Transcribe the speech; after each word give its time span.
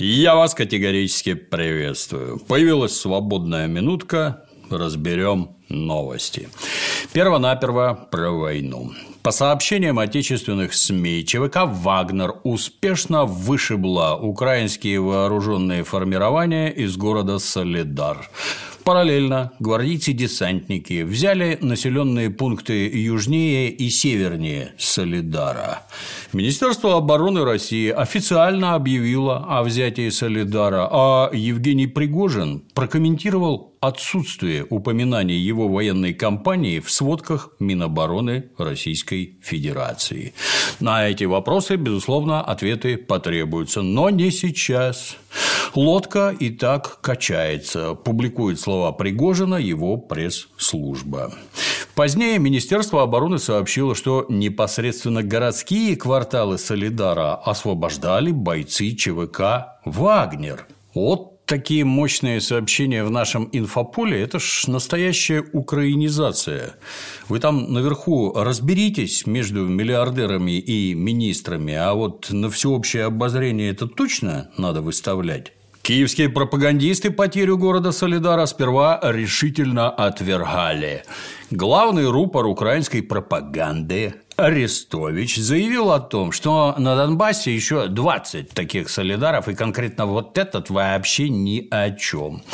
Я 0.00 0.36
вас 0.36 0.54
категорически 0.54 1.34
приветствую. 1.34 2.38
Появилась 2.38 2.96
свободная 2.96 3.66
минутка, 3.66 4.44
разберем 4.70 5.56
новости. 5.68 6.48
Первонаперво 7.12 8.06
про 8.08 8.30
войну. 8.30 8.92
По 9.24 9.32
сообщениям 9.32 9.98
отечественных 9.98 10.74
СМИ, 10.74 11.24
ЧВК 11.26 11.64
«Вагнер» 11.66 12.36
успешно 12.44 13.24
вышибла 13.24 14.16
украинские 14.16 15.00
вооруженные 15.00 15.82
формирования 15.82 16.68
из 16.68 16.96
города 16.96 17.40
Солидар. 17.40 18.30
Параллельно 18.88 19.52
гвардейцы-десантники 19.58 21.02
взяли 21.02 21.58
населенные 21.60 22.30
пункты 22.30 22.88
южнее 22.88 23.68
и 23.68 23.90
севернее 23.90 24.72
Солидара. 24.78 25.82
Министерство 26.32 26.96
обороны 26.96 27.44
России 27.44 27.90
официально 27.90 28.74
объявило 28.74 29.44
о 29.46 29.62
взятии 29.62 30.08
Солидара, 30.08 30.88
а 30.90 31.28
Евгений 31.34 31.86
Пригожин 31.86 32.62
прокомментировал 32.72 33.74
отсутствие 33.80 34.66
упоминаний 34.68 35.36
его 35.36 35.68
военной 35.68 36.14
кампании 36.14 36.80
в 36.80 36.90
сводках 36.90 37.50
Минобороны 37.58 38.50
Российской 38.58 39.38
Федерации. 39.42 40.34
На 40.80 41.08
эти 41.08 41.24
вопросы, 41.24 41.76
безусловно, 41.76 42.42
ответы 42.42 42.96
потребуются, 42.96 43.82
но 43.82 44.10
не 44.10 44.30
сейчас. 44.30 45.16
Лодка 45.74 46.34
и 46.38 46.50
так 46.50 47.00
качается, 47.00 47.94
публикует 47.94 48.58
слова 48.58 48.92
Пригожина 48.92 49.56
его 49.56 49.96
пресс-служба. 49.96 51.32
Позднее 51.94 52.38
Министерство 52.38 53.02
обороны 53.02 53.38
сообщило, 53.38 53.94
что 53.94 54.24
непосредственно 54.28 55.22
городские 55.22 55.96
кварталы 55.96 56.56
Солидара 56.56 57.34
освобождали 57.34 58.30
бойцы 58.30 58.94
ЧВК 58.94 59.80
«Вагнер». 59.84 60.66
Вот 60.94 61.37
такие 61.48 61.84
мощные 61.84 62.40
сообщения 62.40 63.02
в 63.02 63.10
нашем 63.10 63.48
инфополе– 63.52 64.20
это 64.22 64.38
ж 64.38 64.64
настоящая 64.68 65.42
украинизация. 65.52 66.76
Вы 67.28 67.40
там 67.40 67.72
наверху 67.72 68.32
разберитесь 68.36 69.26
между 69.26 69.66
миллиардерами 69.66 70.58
и 70.58 70.94
министрами, 70.94 71.74
а 71.74 71.94
вот 71.94 72.28
на 72.30 72.50
всеобщее 72.50 73.06
обозрение 73.06 73.70
это 73.70 73.86
точно 73.88 74.50
надо 74.58 74.82
выставлять? 74.82 75.52
Киевские 75.82 76.28
пропагандисты 76.28 77.10
потерю 77.10 77.56
города 77.56 77.92
Солидара 77.92 78.44
сперва 78.44 79.00
решительно 79.02 79.88
отвергали. 79.88 81.02
Главный 81.50 82.10
рупор 82.10 82.44
украинской 82.46 83.00
пропаганды 83.00 84.16
Арестович 84.38 85.36
заявил 85.36 85.90
о 85.90 85.98
том, 85.98 86.30
что 86.30 86.72
на 86.78 86.94
Донбассе 86.94 87.52
еще 87.52 87.88
20 87.88 88.50
таких 88.50 88.88
солидаров, 88.88 89.48
и 89.48 89.54
конкретно 89.54 90.06
вот 90.06 90.38
этот 90.38 90.70
вообще 90.70 91.28
ни 91.28 91.66
о 91.72 91.90
чем. 91.90 92.44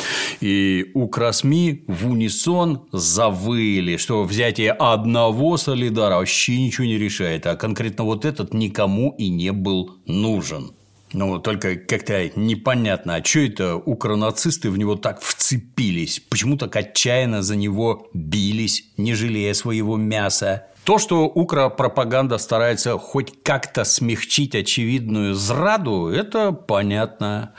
И 0.41 0.89
у 0.95 1.07
Красми 1.07 1.83
в 1.87 2.09
унисон 2.09 2.87
завыли, 2.91 3.97
что 3.97 4.23
взятие 4.23 4.71
одного 4.71 5.57
солидара 5.57 6.15
вообще 6.15 6.59
ничего 6.59 6.87
не 6.87 6.97
решает, 6.97 7.45
а 7.45 7.55
конкретно 7.55 8.03
вот 8.03 8.25
этот 8.25 8.55
никому 8.55 9.13
и 9.19 9.29
не 9.29 9.51
был 9.51 9.99
нужен. 10.07 10.71
Ну, 11.13 11.37
только 11.37 11.75
как-то 11.75 12.31
непонятно, 12.35 13.13
а 13.15 13.23
что 13.23 13.41
это 13.41 13.75
укронацисты 13.75 14.71
в 14.71 14.77
него 14.79 14.95
так 14.95 15.21
вцепились? 15.21 16.19
Почему 16.19 16.57
так 16.57 16.75
отчаянно 16.75 17.43
за 17.43 17.55
него 17.55 18.09
бились, 18.15 18.85
не 18.97 19.13
жалея 19.13 19.53
своего 19.53 19.97
мяса? 19.97 20.65
То, 20.85 20.99
что 20.99 21.25
укропропаганда 21.25 22.37
старается 22.37 22.99
хоть 22.99 23.41
как-то 23.41 23.85
смягчить 23.85 24.53
очевидную 24.53 25.33
зраду, 25.33 26.09
это 26.09 26.51
понятно. 26.51 27.53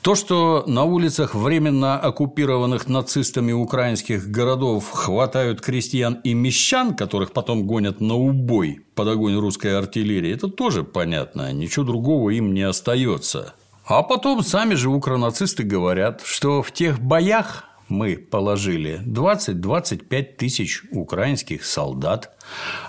То, 0.00 0.14
что 0.14 0.62
на 0.68 0.84
улицах 0.84 1.34
временно 1.34 1.98
оккупированных 1.98 2.86
нацистами 2.88 3.50
украинских 3.50 4.28
городов 4.28 4.88
хватают 4.92 5.60
крестьян 5.60 6.20
и 6.22 6.34
мещан, 6.34 6.94
которых 6.94 7.32
потом 7.32 7.66
гонят 7.66 8.00
на 8.00 8.14
убой 8.14 8.86
под 8.94 9.08
огонь 9.08 9.36
русской 9.40 9.76
артиллерии, 9.76 10.32
это 10.32 10.46
тоже 10.46 10.84
понятно, 10.84 11.52
ничего 11.52 11.84
другого 11.84 12.30
им 12.30 12.54
не 12.54 12.62
остается. 12.62 13.54
А 13.84 14.04
потом 14.04 14.44
сами 14.44 14.74
же 14.74 14.88
укронацисты 14.88 15.64
говорят, 15.64 16.22
что 16.24 16.62
в 16.62 16.70
тех 16.70 17.00
боях 17.00 17.64
мы 17.92 18.16
положили 18.16 19.00
20-25 19.06 20.22
тысяч 20.36 20.82
украинских 20.90 21.64
солдат, 21.64 22.34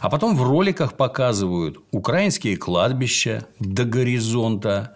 а 0.01 0.09
потом 0.09 0.35
в 0.35 0.43
роликах 0.43 0.95
показывают 0.95 1.77
украинские 1.91 2.57
кладбища 2.57 3.45
до 3.59 3.83
горизонта, 3.83 4.95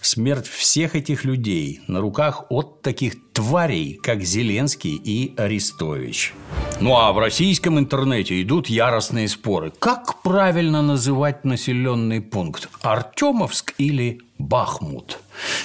смерть 0.00 0.46
всех 0.46 0.94
этих 0.94 1.24
людей 1.24 1.80
на 1.86 2.00
руках 2.00 2.44
от 2.50 2.82
таких 2.82 3.14
тварей, 3.32 3.94
как 4.02 4.22
Зеленский 4.22 4.96
и 4.96 5.34
Арестович. 5.36 6.34
Ну 6.80 6.96
а 6.96 7.12
в 7.12 7.18
российском 7.18 7.78
интернете 7.78 8.40
идут 8.42 8.68
яростные 8.68 9.28
споры. 9.28 9.72
Как 9.78 10.22
правильно 10.22 10.82
называть 10.82 11.44
населенный 11.44 12.20
пункт? 12.20 12.68
Артемовск 12.82 13.74
или 13.78 14.20
Бахмут? 14.38 15.18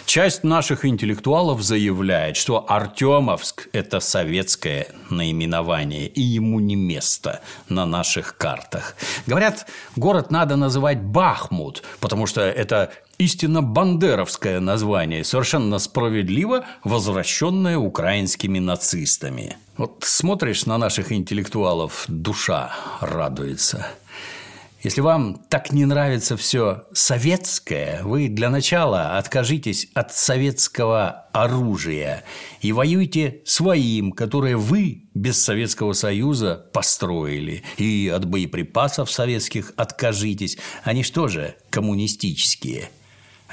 Часть 0.06 0.44
наших 0.44 0.86
интеллектуалов 0.86 1.62
заявляет, 1.62 2.38
что 2.38 2.66
Артемовск– 2.68 3.70
это 3.74 4.00
советское 4.00 4.88
наименование, 5.10 6.08
и 6.08 6.22
ему 6.22 6.60
не 6.60 6.76
место 6.76 7.42
на 7.70 7.86
наших 7.86 8.38
картах. 8.38 8.96
Говорят, 9.26 9.68
город 9.96 10.32
надо 10.32 10.56
называть 10.56 11.02
Бахмут, 11.02 11.84
потому 12.00 12.28
что 12.28 12.42
это 12.42 12.92
истинно 13.24 13.62
бандеровское 13.62 14.60
название, 14.60 15.24
совершенно 15.24 15.80
справедливо 15.80 16.66
возвращенное 16.84 17.78
украинскими 17.78 18.60
нацистами. 18.60 19.58
Вот 19.78 20.04
смотришь 20.04 20.66
на 20.66 20.78
наших 20.78 21.12
интеллектуалов, 21.12 22.06
душа 22.08 22.72
радуется– 23.02 23.88
если 24.84 25.00
вам 25.00 25.40
так 25.48 25.72
не 25.72 25.86
нравится 25.86 26.36
все 26.36 26.84
советское, 26.92 28.02
вы 28.04 28.28
для 28.28 28.50
начала 28.50 29.18
откажитесь 29.18 29.88
от 29.94 30.14
советского 30.14 31.28
оружия 31.32 32.26
и 32.60 32.74
воюйте 32.74 33.40
своим, 33.46 34.12
которое 34.12 34.58
вы 34.58 35.06
без 35.14 35.42
Советского 35.42 35.94
Союза 35.94 36.70
построили. 36.74 37.64
И 37.78 38.12
от 38.14 38.26
боеприпасов 38.26 39.10
советских 39.10 39.72
откажитесь. 39.78 40.58
Они 40.84 41.04
что 41.04 41.30
же, 41.30 41.56
коммунистические. 41.70 42.90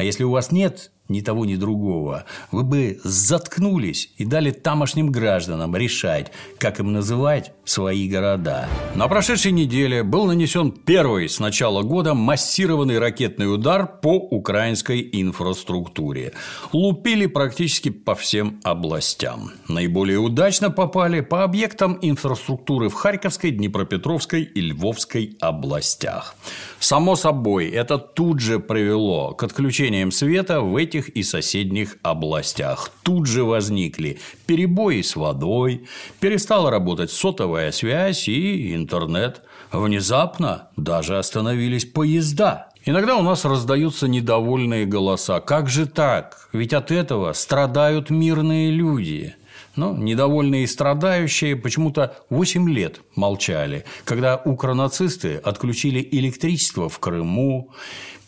А 0.00 0.02
если 0.02 0.24
у 0.24 0.30
вас 0.30 0.50
нет 0.50 0.92
ни 1.10 1.20
того, 1.20 1.44
ни 1.44 1.56
другого, 1.56 2.24
вы 2.50 2.62
бы 2.62 3.00
заткнулись 3.04 4.10
и 4.16 4.24
дали 4.24 4.50
тамошним 4.50 5.10
гражданам 5.10 5.76
решать, 5.76 6.32
как 6.58 6.80
им 6.80 6.92
называть 6.92 7.52
свои 7.64 8.08
города. 8.08 8.68
На 8.94 9.08
прошедшей 9.08 9.52
неделе 9.52 10.02
был 10.02 10.26
нанесен 10.26 10.72
первый 10.72 11.28
с 11.28 11.38
начала 11.40 11.82
года 11.82 12.14
массированный 12.14 12.98
ракетный 12.98 13.52
удар 13.52 13.86
по 13.86 14.16
украинской 14.16 15.08
инфраструктуре. 15.12 16.32
Лупили 16.72 17.26
практически 17.26 17.90
по 17.90 18.14
всем 18.14 18.60
областям. 18.64 19.52
Наиболее 19.68 20.18
удачно 20.18 20.70
попали 20.70 21.20
по 21.20 21.44
объектам 21.44 21.98
инфраструктуры 22.02 22.88
в 22.88 22.94
Харьковской, 22.94 23.50
Днепропетровской 23.50 24.42
и 24.42 24.60
Львовской 24.60 25.36
областях. 25.40 26.34
Само 26.78 27.16
собой, 27.16 27.68
это 27.68 27.98
тут 27.98 28.40
же 28.40 28.58
привело 28.58 29.32
к 29.34 29.42
отключениям 29.42 30.10
света 30.10 30.60
в 30.60 30.76
этих 30.76 30.99
и 31.08 31.22
соседних 31.22 31.96
областях. 32.02 32.90
Тут 33.02 33.26
же 33.26 33.44
возникли 33.44 34.18
перебои 34.46 35.02
с 35.02 35.16
водой, 35.16 35.86
перестала 36.20 36.70
работать 36.70 37.10
сотовая 37.10 37.72
связь 37.72 38.28
и 38.28 38.74
интернет. 38.74 39.42
Внезапно 39.72 40.68
даже 40.76 41.18
остановились 41.18 41.84
поезда. 41.84 42.68
Иногда 42.84 43.16
у 43.16 43.22
нас 43.22 43.44
раздаются 43.44 44.08
недовольные 44.08 44.86
голоса. 44.86 45.40
Как 45.40 45.68
же 45.68 45.86
так? 45.86 46.48
Ведь 46.52 46.72
от 46.72 46.90
этого 46.90 47.32
страдают 47.34 48.10
мирные 48.10 48.70
люди. 48.70 49.34
Но 49.76 49.96
недовольные 49.96 50.64
и 50.64 50.66
страдающие 50.66 51.56
почему-то 51.56 52.16
8 52.30 52.68
лет 52.68 53.00
молчали, 53.14 53.84
когда 54.04 54.36
укронацисты 54.36 55.36
отключили 55.36 56.06
электричество 56.10 56.88
в 56.88 56.98
Крыму, 56.98 57.70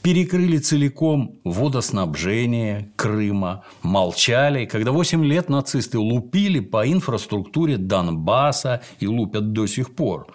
перекрыли 0.03 0.59
целиком 0.59 1.41
водоснабжение 1.45 2.93
Крыма, 2.97 3.65
молчали, 3.83 4.67
когда 4.67 4.93
8 4.93 5.25
лет 5.25 5.49
нацисты 5.49 5.99
лупили 5.99 6.61
по 6.61 6.91
инфраструктуре 6.91 7.77
Донбасса 7.77 8.83
и 9.01 9.07
лупят 9.07 9.53
до 9.53 9.67
сих 9.67 9.95
пор. 9.95 10.27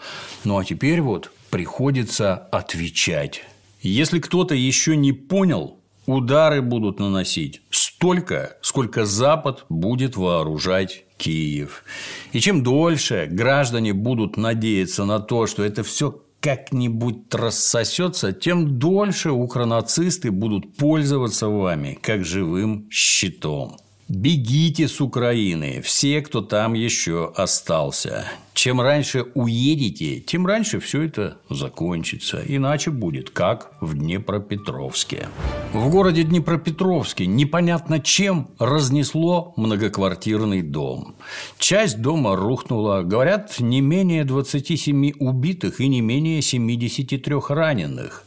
Ну 0.44 0.58
а 0.58 0.64
теперь 0.64 1.02
вот 1.02 1.32
приходится 1.50 2.36
отвечать. 2.36 3.44
Если 3.82 4.20
кто-то 4.20 4.56
еще 4.56 4.96
не 4.96 5.12
понял, 5.12 5.80
удары 6.06 6.62
будут 6.62 7.00
наносить 7.00 7.62
столько, 7.70 8.58
сколько 8.62 9.06
Запад 9.06 9.66
будет 9.70 10.16
вооружать 10.16 11.04
Киев. 11.18 11.84
И 12.32 12.40
чем 12.40 12.64
дольше 12.64 13.28
граждане 13.30 13.94
будут 13.94 14.38
надеяться 14.38 15.06
на 15.06 15.20
то, 15.20 15.48
что 15.48 15.64
это 15.64 15.84
все 15.84 16.22
как-нибудь 16.40 17.34
рассосется, 17.34 18.32
тем 18.32 18.80
дольше 18.80 19.32
укронацисты 19.32 20.32
будут 20.32 20.76
пользоваться 20.78 21.48
вами 21.48 21.98
как 22.02 22.24
живым 22.24 22.88
щитом. 22.92 23.78
Бегите 24.10 24.88
с 24.88 25.02
Украины, 25.02 25.82
все, 25.82 26.22
кто 26.22 26.42
там 26.42 26.76
еще 26.76 27.34
остался. 27.36 28.24
Чем 28.54 28.80
раньше 28.80 29.26
уедете, 29.36 30.22
тем 30.22 30.48
раньше 30.48 30.80
все 30.80 31.02
это 31.02 31.40
закончится. 31.50 32.42
Иначе 32.48 32.90
будет, 32.90 33.32
как 33.32 33.74
в 33.82 33.96
Днепропетровске. 33.96 35.28
В 35.74 35.90
городе 35.90 36.24
Днепропетровске 36.24 37.26
непонятно 37.26 38.00
чем 38.00 38.50
разнесло 38.60 39.54
многоквартирный 39.58 40.62
дом. 40.62 41.16
Часть 41.60 42.02
дома 42.02 42.38
рухнула. 42.38 43.04
Говорят, 43.04 43.60
не 43.60 43.82
менее 43.82 44.24
27 44.24 45.12
убитых 45.20 45.82
и 45.82 45.88
не 45.90 46.00
менее 46.00 46.42
73 46.42 47.36
раненых. 47.50 48.24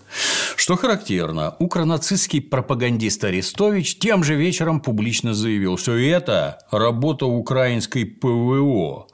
Что 0.56 0.76
характерно, 0.76 1.54
укронацистский 1.58 2.40
пропагандист 2.40 3.24
Арестович 3.24 3.98
тем 3.98 4.24
же 4.24 4.34
вечером 4.34 4.80
публично 4.80 5.34
заявил, 5.34 5.78
что 5.78 5.96
это 5.96 6.58
работа 6.70 7.26
украинской 7.26 8.04
ПВО. 8.04 9.06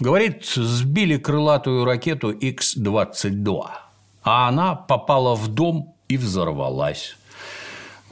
Говорит, 0.00 0.44
сбили 0.44 1.16
крылатую 1.16 1.84
ракету 1.84 2.32
Х-22, 2.32 3.66
а 4.22 4.48
она 4.48 4.74
попала 4.74 5.34
в 5.34 5.48
дом 5.48 5.94
и 6.08 6.16
взорвалась 6.16 7.16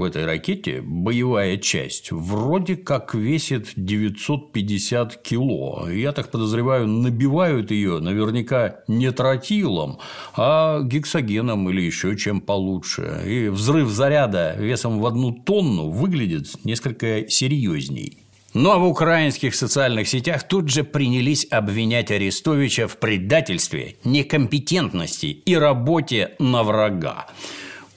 в 0.03 0.05
этой 0.05 0.27
ракете 0.27 0.83
боевая 0.83 1.57
часть 1.59 2.11
вроде 2.11 2.75
как 2.75 3.15
весит 3.15 3.69
950 3.77 5.23
кило. 5.23 5.89
Я 5.89 6.11
так 6.11 6.33
подозреваю, 6.33 6.89
набивают 6.89 7.71
ее 7.71 8.01
наверняка 8.01 8.81
не 8.89 9.13
тротилом, 9.13 10.01
а 10.35 10.81
гексогеном 10.83 11.71
или 11.71 11.83
еще 11.83 12.17
чем 12.17 12.41
получше. 12.41 13.23
И 13.25 13.49
взрыв 13.49 13.91
заряда 13.91 14.57
весом 14.59 14.99
в 14.99 15.07
одну 15.07 15.31
тонну 15.31 15.91
выглядит 15.91 16.49
несколько 16.65 17.29
серьезней. 17.29 18.19
Ну 18.55 18.73
а 18.73 18.79
в 18.79 18.85
украинских 18.85 19.55
социальных 19.55 20.09
сетях 20.09 20.43
тут 20.49 20.69
же 20.69 20.83
принялись 20.83 21.47
обвинять 21.49 22.11
Арестовича 22.11 22.89
в 22.89 22.97
предательстве, 22.97 23.95
некомпетентности 24.03 25.27
и 25.27 25.55
работе 25.55 26.35
на 26.41 26.65
врага. 26.65 27.29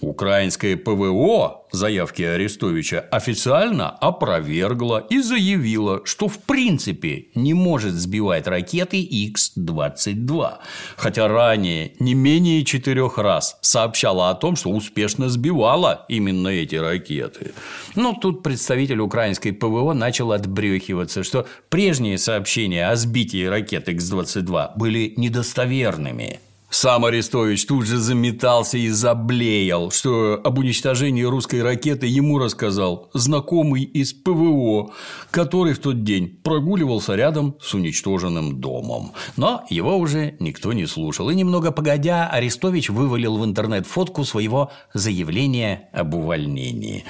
Украинское 0.06 0.78
ПВО 0.78 1.66
заявки 1.72 2.22
Арестовича 2.22 3.00
официально 3.12 3.90
опровергла 3.90 5.00
и 5.10 5.19
заявила, 5.19 6.02
что 6.06 6.28
в 6.28 6.38
принципе 6.38 7.30
не 7.34 7.56
может 7.56 7.96
сбивать 7.96 8.46
ракеты 8.46 9.02
Х-22, 9.02 10.54
хотя 10.96 11.28
ранее 11.28 11.94
не 12.00 12.13
менее 12.13 12.63
четырех 12.63 13.18
раз 13.18 13.57
сообщала 13.62 14.30
о 14.30 14.36
том, 14.36 14.56
что 14.56 14.69
успешно 14.69 15.28
сбивала 15.28 16.06
именно 16.08 16.50
эти 16.50 16.75
ракеты. 16.75 17.54
Но 17.96 18.13
тут 18.13 18.44
представитель 18.44 19.00
украинской 19.00 19.51
ПВО 19.51 19.94
начал 19.94 20.31
отбрехиваться, 20.34 21.24
что 21.24 21.48
прежние 21.69 22.19
сообщения 22.19 22.90
о 22.90 22.96
сбитии 22.96 23.46
ракет 23.46 23.88
Х-22 23.88 24.78
были 24.78 25.13
недостоверными. 25.18 26.40
Сам 26.70 27.06
Арестович 27.06 27.66
тут 27.68 27.86
же 27.86 27.98
заметался 27.98 28.78
и 28.78 28.90
заблеял, 28.90 29.92
что 29.92 30.42
об 30.44 30.58
уничтожении 30.58 31.24
русской 31.24 31.62
ракеты 31.62 32.08
ему 32.08 32.40
рассказал 32.40 33.10
знакомый 33.14 33.84
из 33.84 34.14
ПВО, 34.14 34.92
который 35.32 35.74
в 35.74 35.80
тот 35.80 36.04
день 36.04 36.40
прогуливался 36.44 37.16
рядом 37.16 37.56
с 37.62 37.74
уничтоженным 37.74 38.60
домом. 38.60 39.14
Но 39.38 39.64
его 39.70 39.96
уже 39.98 40.36
никто 40.40 40.74
не 40.74 40.86
слушал. 40.86 41.30
И 41.30 41.36
немного 41.36 41.72
погодя, 41.72 42.28
Арестович 42.28 42.90
вывалил 42.90 43.38
в 43.38 43.46
интернет 43.46 43.86
фотку 43.86 44.26
своего 44.26 44.72
заявления 44.94 45.90
об 45.94 46.16
увольнении. 46.16 47.06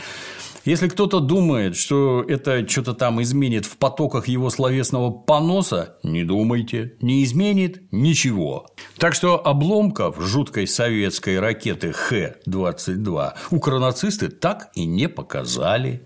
Если 0.65 0.88
кто-то 0.88 1.19
думает, 1.19 1.77
что 1.77 2.25
это 2.27 2.67
что-то 2.67 2.95
там 2.95 3.21
изменит 3.21 3.67
в 3.67 3.77
потоках 3.77 4.27
его 4.27 4.50
словесного 4.50 5.12
поноса, 5.12 5.97
не 6.01 6.23
думайте, 6.23 6.95
не 7.01 7.23
изменит 7.23 7.83
ничего. 7.91 8.65
Так 8.97 9.13
что 9.13 9.45
обломков 9.45 10.19
жуткой 10.19 10.65
советской 10.65 11.39
ракеты 11.39 11.91
Х-22 11.91 13.33
укронацисты 13.51 14.29
так 14.29 14.71
и 14.73 14.85
не 14.85 15.07
показали. 15.07 16.01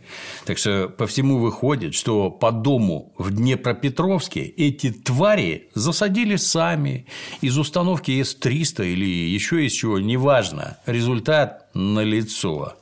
Так 0.45 0.57
что 0.57 0.89
по 0.89 1.07
всему 1.07 1.37
выходит, 1.37 1.95
что 1.95 2.29
по 2.29 2.51
дому 2.51 3.13
в 3.17 3.31
Днепропетровске 3.31 4.41
эти 4.41 4.91
твари 4.91 5.69
засадили 5.73 6.35
сами 6.35 7.05
из 7.39 7.57
установки 7.57 8.21
С-300 8.21 8.91
или 8.91 9.05
еще 9.05 9.65
из 9.65 9.71
чего, 9.71 9.99
неважно. 9.99 10.79
Результат 10.85 11.69
налицо. 11.73 12.73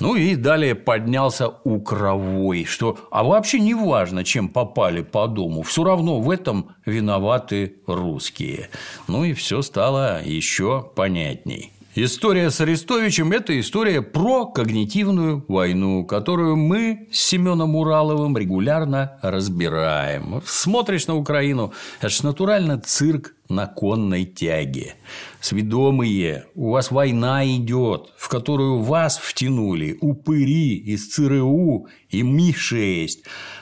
Ну 0.00 0.14
и 0.14 0.36
далее 0.36 0.74
поднялся 0.74 1.48
укровой, 1.64 2.64
что 2.64 2.98
а 3.10 3.24
вообще 3.24 3.58
не 3.58 3.74
важно, 3.74 4.24
чем 4.24 4.48
попали 4.48 5.02
по 5.02 5.26
дому, 5.26 5.62
все 5.62 5.82
равно 5.84 6.20
в 6.20 6.30
этом 6.30 6.70
виноваты 6.86 7.76
русские. 7.86 8.70
Ну 9.08 9.24
и 9.24 9.32
все 9.32 9.62
стало 9.62 10.22
еще 10.24 10.90
понятней. 10.94 11.72
История 12.00 12.50
с 12.50 12.60
Арестовичем– 12.60 13.32
это 13.32 13.58
история 13.58 14.02
про 14.02 14.46
когнитивную 14.46 15.44
войну, 15.48 16.04
которую 16.04 16.54
мы 16.54 17.08
с 17.10 17.18
Семеном 17.18 17.74
Ураловым 17.74 18.38
регулярно 18.38 19.18
разбираем. 19.20 20.40
Смотришь 20.46 21.08
на 21.08 21.16
Украину– 21.16 21.72
это 21.98 22.08
же 22.08 22.24
натурально 22.24 22.78
цирк 22.78 23.34
на 23.48 23.66
конной 23.66 24.26
тяге. 24.26 24.94
Сведомые, 25.40 26.46
у 26.54 26.70
вас 26.70 26.90
война 26.90 27.46
идет, 27.46 28.12
в 28.16 28.28
которую 28.28 28.82
вас 28.82 29.18
втянули. 29.18 29.96
Упыри 30.00 30.76
из 30.76 31.12
ЦРУ 31.12 31.86
и 32.10 32.22
Ми-6, 32.22 33.08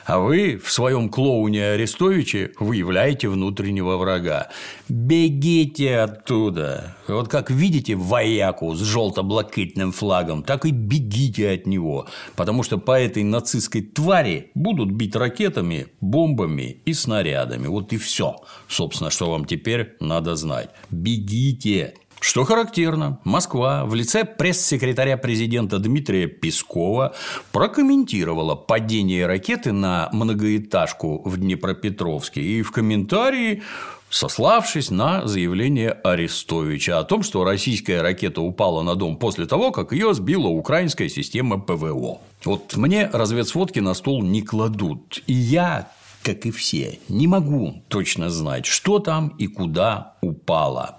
а 0.04 0.20
вы 0.20 0.56
в 0.56 0.70
своем 0.70 1.08
клоуне 1.08 1.70
Арестовиче 1.70 2.52
выявляете 2.60 3.28
внутреннего 3.28 3.96
врага. 3.96 4.50
Бегите 4.88 5.98
оттуда. 5.98 6.96
Вот 7.08 7.28
как 7.28 7.50
видите 7.50 7.96
вояку 7.96 8.74
с 8.74 8.80
желто-блакитным 8.80 9.92
флагом, 9.92 10.42
так 10.42 10.64
и 10.64 10.70
бегите 10.70 11.50
от 11.50 11.66
него, 11.66 12.06
потому 12.36 12.62
что 12.62 12.78
по 12.78 12.98
этой 12.98 13.24
нацистской 13.24 13.82
твари 13.82 14.50
будут 14.54 14.92
бить 14.92 15.16
ракетами, 15.16 15.88
бомбами 16.00 16.80
и 16.84 16.92
снарядами. 16.92 17.66
Вот 17.66 17.92
и 17.92 17.96
все, 17.96 18.36
собственно, 18.68 19.10
что 19.10 19.30
вам 19.30 19.44
теперь 19.44 19.96
надо 20.00 20.36
знать. 20.36 20.70
Бегите. 20.90 21.94
Что 22.20 22.44
характерно, 22.44 23.18
Москва 23.24 23.84
в 23.84 23.94
лице 23.94 24.24
пресс-секретаря 24.24 25.16
президента 25.16 25.78
Дмитрия 25.78 26.26
Пескова 26.26 27.14
прокомментировала 27.52 28.54
падение 28.54 29.26
ракеты 29.26 29.72
на 29.72 30.08
многоэтажку 30.12 31.22
в 31.28 31.36
Днепропетровске 31.36 32.40
и 32.40 32.62
в 32.62 32.72
комментарии 32.72 33.62
сославшись 34.08 34.90
на 34.90 35.26
заявление 35.26 35.90
Арестовича 35.90 36.98
о 36.98 37.04
том, 37.04 37.22
что 37.22 37.44
российская 37.44 38.00
ракета 38.00 38.40
упала 38.40 38.82
на 38.82 38.94
дом 38.94 39.16
после 39.18 39.46
того, 39.46 39.72
как 39.72 39.92
ее 39.92 40.14
сбила 40.14 40.48
украинская 40.48 41.08
система 41.08 41.60
ПВО. 41.60 42.20
Вот 42.44 42.76
мне 42.76 43.10
разведсводки 43.12 43.80
на 43.80 43.94
стол 43.94 44.22
не 44.22 44.42
кладут, 44.42 45.22
и 45.26 45.32
я 45.32 45.90
как 46.22 46.44
и 46.44 46.50
все, 46.50 46.98
не 47.08 47.28
могу 47.28 47.84
точно 47.86 48.30
знать, 48.30 48.66
что 48.66 48.98
там 48.98 49.28
и 49.38 49.46
куда 49.46 50.14
упало. 50.22 50.98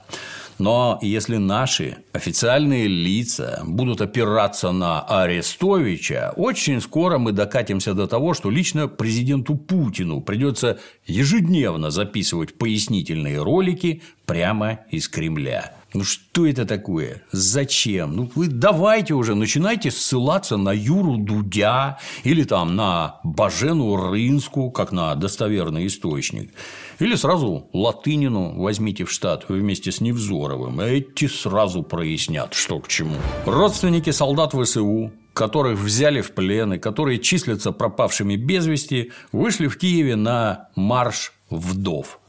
Но 0.59 0.97
если 1.01 1.37
наши 1.37 1.97
официальные 2.13 2.87
лица 2.87 3.61
будут 3.65 4.01
опираться 4.01 4.71
на 4.71 5.01
Арестовича, 5.01 6.33
очень 6.35 6.81
скоро 6.81 7.19
мы 7.19 7.31
докатимся 7.31 7.93
до 7.93 8.07
того, 8.07 8.33
что 8.33 8.49
лично 8.49 8.87
президенту 8.87 9.55
Путину 9.55 10.21
придется 10.21 10.79
ежедневно 11.05 11.91
записывать 11.91 12.57
пояснительные 12.57 13.41
ролики 13.41 14.01
прямо 14.25 14.79
из 14.89 15.07
Кремля. 15.07 15.76
Ну 15.93 16.03
что 16.03 16.45
это 16.45 16.65
такое? 16.65 17.23
Зачем? 17.31 18.15
Ну 18.15 18.31
вы 18.35 18.47
давайте 18.47 19.13
уже 19.13 19.35
начинайте 19.35 19.89
ссылаться 19.89 20.57
на 20.57 20.73
Юру 20.73 21.17
Дудя 21.17 21.99
или 22.23 22.43
там 22.43 22.75
на 22.75 23.19
Бажену 23.23 23.95
Рынску, 23.95 24.69
как 24.69 24.91
на 24.91 25.15
достоверный 25.15 25.87
источник. 25.87 26.51
Или 26.99 27.15
сразу 27.15 27.69
Латынину 27.71 28.59
возьмите 28.61 29.05
в 29.05 29.11
штат 29.11 29.45
вместе 29.47 29.91
с 29.91 30.01
Невзоровым. 30.01 30.81
Эти 30.81 31.27
сразу 31.27 31.83
прояснят, 31.83 32.53
что 32.53 32.79
к 32.79 32.87
чему. 32.87 33.15
Родственники 33.45 34.09
солдат 34.11 34.53
ВСУ 34.53 35.11
которых 35.37 35.79
взяли 35.79 36.21
в 36.21 36.31
плен 36.31 36.73
и 36.73 36.79
которые 36.79 37.19
числятся 37.19 37.71
пропавшими 37.71 38.35
без 38.35 38.65
вести, 38.65 39.11
вышли 39.31 39.67
в 39.67 39.77
Киеве 39.77 40.15
на 40.15 40.69
марш 40.75 41.31
вдов. 41.51 42.19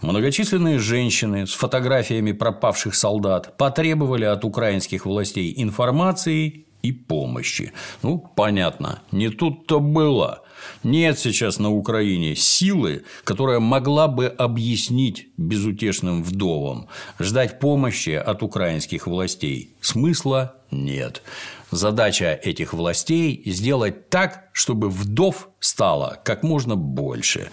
Многочисленные 0.00 0.78
женщины 0.78 1.46
с 1.46 1.52
фотографиями 1.52 2.32
пропавших 2.32 2.94
солдат 2.94 3.56
потребовали 3.56 4.24
от 4.24 4.44
украинских 4.44 5.06
властей 5.06 5.52
информации 5.56 6.66
и 6.82 6.92
помощи. 6.92 7.72
Ну, 8.02 8.18
понятно, 8.18 9.02
не 9.12 9.28
тут-то 9.28 9.80
было. 9.80 10.42
Нет 10.82 11.18
сейчас 11.18 11.58
на 11.58 11.70
Украине 11.70 12.34
силы, 12.34 13.04
которая 13.24 13.60
могла 13.60 14.08
бы 14.08 14.26
объяснить 14.26 15.28
безутешным 15.36 16.22
вдовам. 16.22 16.88
Ждать 17.18 17.58
помощи 17.58 18.10
от 18.10 18.42
украинских 18.42 19.06
властей 19.06 19.74
смысла 19.80 20.54
нет. 20.70 21.22
Задача 21.70 22.38
этих 22.42 22.72
властей– 22.72 23.42
сделать 23.46 24.10
так, 24.10 24.48
чтобы 24.52 24.90
вдов 24.90 25.48
стало 25.60 26.20
как 26.24 26.42
можно 26.42 26.76
больше. 26.76 27.50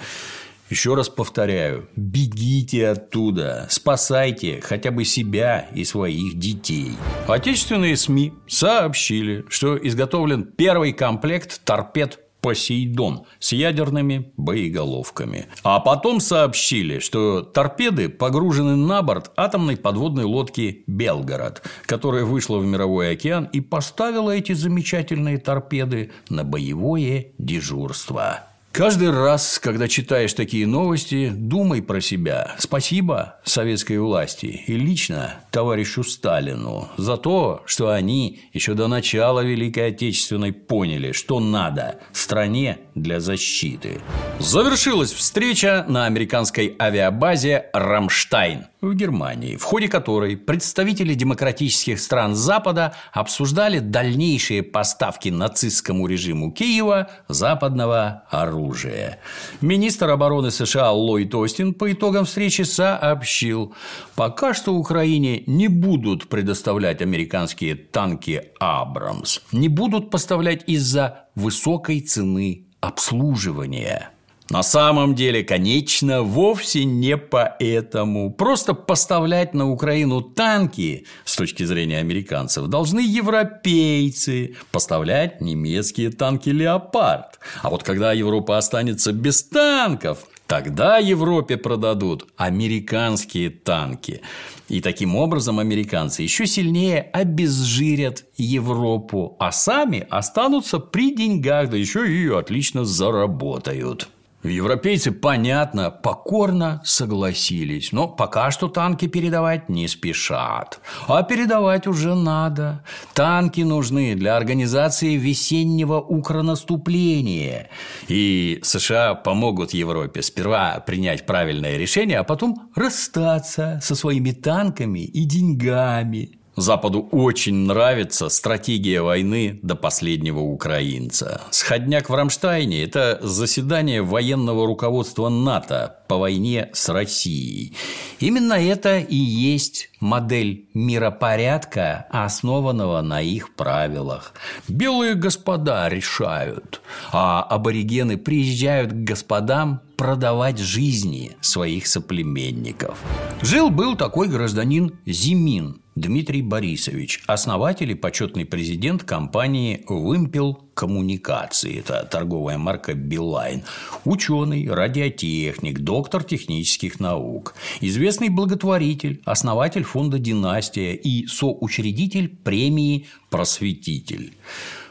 Еще 0.69 0.95
раз 0.95 1.07
повторяю, 1.07 1.87
бегите 1.95 2.89
оттуда, 2.89 3.67
спасайте 3.69 4.59
хотя 4.61 4.91
бы 4.91 5.05
себя 5.05 5.67
и 5.73 5.85
своих 5.85 6.37
детей. 6.37 6.91
Отечественные 7.27 7.95
СМИ 7.95 8.33
сообщили, 8.47 9.45
что 9.49 9.77
изготовлен 9.77 10.43
первый 10.43 10.91
комплект 10.91 11.61
торпед 11.63 12.19
Посейдон 12.41 13.25
с 13.39 13.51
ядерными 13.51 14.31
боеголовками. 14.37 15.47
А 15.63 15.79
потом 15.79 16.19
сообщили, 16.19 16.99
что 16.99 17.41
торпеды 17.41 18.09
погружены 18.09 18.75
на 18.75 19.01
борт 19.01 19.31
атомной 19.35 19.75
подводной 19.75 20.25
лодки 20.25 20.83
«Белгород», 20.87 21.63
которая 21.85 22.25
вышла 22.25 22.59
в 22.59 22.65
мировой 22.65 23.11
океан 23.11 23.49
и 23.51 23.59
поставила 23.59 24.31
эти 24.31 24.53
замечательные 24.53 25.39
торпеды 25.39 26.11
на 26.29 26.43
боевое 26.43 27.31
дежурство. 27.37 28.46
Каждый 28.77 29.09
раз, 29.09 29.57
когда 29.57 29.87
читаешь 29.87 30.33
такие 30.33 30.67
новости, 30.67 31.31
думай 31.35 31.81
про 31.81 31.99
себя. 31.99 32.53
Спасибо 32.59 33.37
советской 33.43 33.97
власти 33.97 34.65
и 34.67 34.73
лично 34.75 35.39
товарищу 35.49 36.03
Сталину 36.03 36.87
за 36.95 37.17
то, 37.17 37.63
что 37.65 37.89
они 37.89 38.41
еще 38.53 38.75
до 38.75 38.87
начала 38.87 39.39
Великой 39.39 39.87
Отечественной 39.87 40.53
поняли, 40.53 41.11
что 41.11 41.39
надо 41.39 42.01
стране 42.13 42.77
для 43.01 43.19
защиты. 43.19 43.99
Завершилась 44.39 45.13
встреча 45.13 45.85
на 45.87 46.05
американской 46.05 46.75
авиабазе 46.79 47.67
«Рамштайн» 47.73 48.65
в 48.81 48.93
Германии, 48.93 49.55
в 49.55 49.63
ходе 49.63 49.87
которой 49.87 50.37
представители 50.37 51.15
демократических 51.15 51.99
стран 51.99 52.35
Запада 52.35 52.93
обсуждали 53.11 53.79
дальнейшие 53.79 54.61
поставки 54.61 55.29
нацистскому 55.29 56.05
режиму 56.07 56.51
Киева 56.51 57.09
западного 57.27 58.23
оружия. 58.29 59.19
Министр 59.61 60.11
обороны 60.11 60.51
США 60.51 60.91
Ллойд 60.91 61.33
Остин 61.33 61.73
по 61.73 61.91
итогам 61.91 62.25
встречи 62.25 62.61
сообщил, 62.61 63.73
пока 64.15 64.53
что 64.53 64.75
Украине 64.75 65.43
не 65.47 65.67
будут 65.67 66.27
предоставлять 66.27 67.01
американские 67.01 67.75
танки 67.75 68.51
«Абрамс», 68.59 69.41
не 69.51 69.69
будут 69.69 70.11
поставлять 70.11 70.63
из-за 70.67 71.27
высокой 71.35 72.01
цены 72.01 72.66
обслуживания. 72.81 74.11
На 74.49 74.63
самом 74.63 75.13
деле, 75.13 75.43
конечно, 75.43 76.21
вовсе 76.21 76.85
не 76.85 77.17
поэтому. 77.17 78.31
Просто 78.31 78.73
поставлять 78.73 79.53
на 79.53 79.69
Украину 79.69 80.21
танки, 80.21 81.05
с 81.25 81.35
точки 81.35 81.63
зрения 81.63 81.99
американцев, 81.99 82.67
должны 82.67 83.01
европейцы 83.01 84.55
поставлять 84.71 85.41
немецкие 85.41 86.11
танки 86.11 86.49
«Леопард». 86.49 87.39
А 87.61 87.69
вот 87.69 87.83
когда 87.83 88.13
Европа 88.13 88.57
останется 88.57 89.11
без 89.11 89.43
танков, 89.43 90.19
Тогда 90.47 90.97
Европе 90.97 91.57
продадут 91.57 92.25
американские 92.37 93.49
танки. 93.49 94.21
И 94.69 94.79
таким 94.79 95.15
образом 95.15 95.59
американцы 95.59 96.23
еще 96.23 96.47
сильнее 96.47 97.01
обезжирят 97.01 98.25
Европу, 98.37 99.35
а 99.39 99.51
сами 99.51 100.07
останутся 100.09 100.79
при 100.79 101.13
деньгах, 101.13 101.69
да 101.69 101.77
еще 101.77 102.09
и 102.09 102.27
отлично 102.29 102.85
заработают. 102.85 104.09
Европейцы, 104.47 105.11
понятно, 105.11 105.91
покорно 105.91 106.81
согласились, 106.83 107.91
но 107.91 108.07
пока 108.07 108.51
что 108.51 108.67
танки 108.67 109.07
передавать 109.07 109.69
не 109.69 109.87
спешат. 109.87 110.79
А 111.07 111.23
передавать 111.23 111.87
уже 111.87 112.15
надо. 112.15 112.83
Танки 113.13 113.61
нужны 113.61 114.15
для 114.15 114.35
организации 114.37 115.15
весеннего 115.15 115.99
укронаступления. 115.99 117.69
И 118.07 118.59
США 118.63 119.15
помогут 119.15 119.73
Европе 119.73 120.21
сперва 120.21 120.79
принять 120.85 121.25
правильное 121.25 121.77
решение, 121.77 122.19
а 122.19 122.23
потом 122.23 122.69
расстаться 122.75 123.79
со 123.81 123.95
своими 123.95 124.31
танками 124.31 124.99
и 124.99 125.25
деньгами. 125.25 126.39
Западу 126.57 127.07
очень 127.11 127.53
нравится 127.53 128.29
стратегия 128.29 129.03
войны 129.03 129.59
до 129.61 129.75
последнего 129.75 130.39
украинца. 130.39 131.41
Сходняк 131.51 132.09
в 132.09 132.15
Рамштайне– 132.15 132.83
это 132.83 133.19
заседание 133.21 134.01
военного 134.01 134.65
руководства 134.65 135.29
НАТО 135.29 135.97
по 136.07 136.17
войне 136.17 136.71
с 136.73 136.89
Россией. 136.89 137.75
Именно 138.19 138.53
это 138.53 138.97
и 138.97 139.15
есть 139.15 139.91
модель 139.99 140.67
миропорядка, 140.73 142.07
основанного 142.09 143.01
на 143.01 143.21
их 143.21 143.53
правилах. 143.53 144.33
Белые 144.67 145.13
господа 145.13 145.87
решают, 145.89 146.81
а 147.11 147.43
аборигены 147.43 148.17
приезжают 148.17 148.93
к 148.93 148.95
господам 148.95 149.81
продавать 149.95 150.57
жизни 150.57 151.37
своих 151.39 151.85
соплеменников. 151.85 152.97
Жил-был 153.43 153.95
такой 153.95 154.27
гражданин 154.27 154.97
Зимин 155.05 155.81
Дмитрий 155.97 156.43
Борисович, 156.43 157.23
основатель 157.25 157.89
и 157.89 157.95
почетный 157.95 158.45
президент 158.45 159.03
компании 159.03 159.83
«Вымпел 159.87 160.53
коммуникации». 160.75 161.79
Это 161.79 162.07
торговая 162.09 162.59
марка 162.59 162.93
«Билайн». 162.93 163.63
Ученый, 164.05 164.69
радиотехник, 164.69 165.79
доктор 165.79 166.23
технических 166.23 166.99
наук. 166.99 167.55
Известный 167.81 168.29
благотворитель, 168.29 169.23
основатель 169.25 169.83
фонда 169.83 170.19
«Династия» 170.19 170.93
и 170.93 171.25
соучредитель 171.25 172.29
премии 172.29 173.07
«Просветитель». 173.31 174.33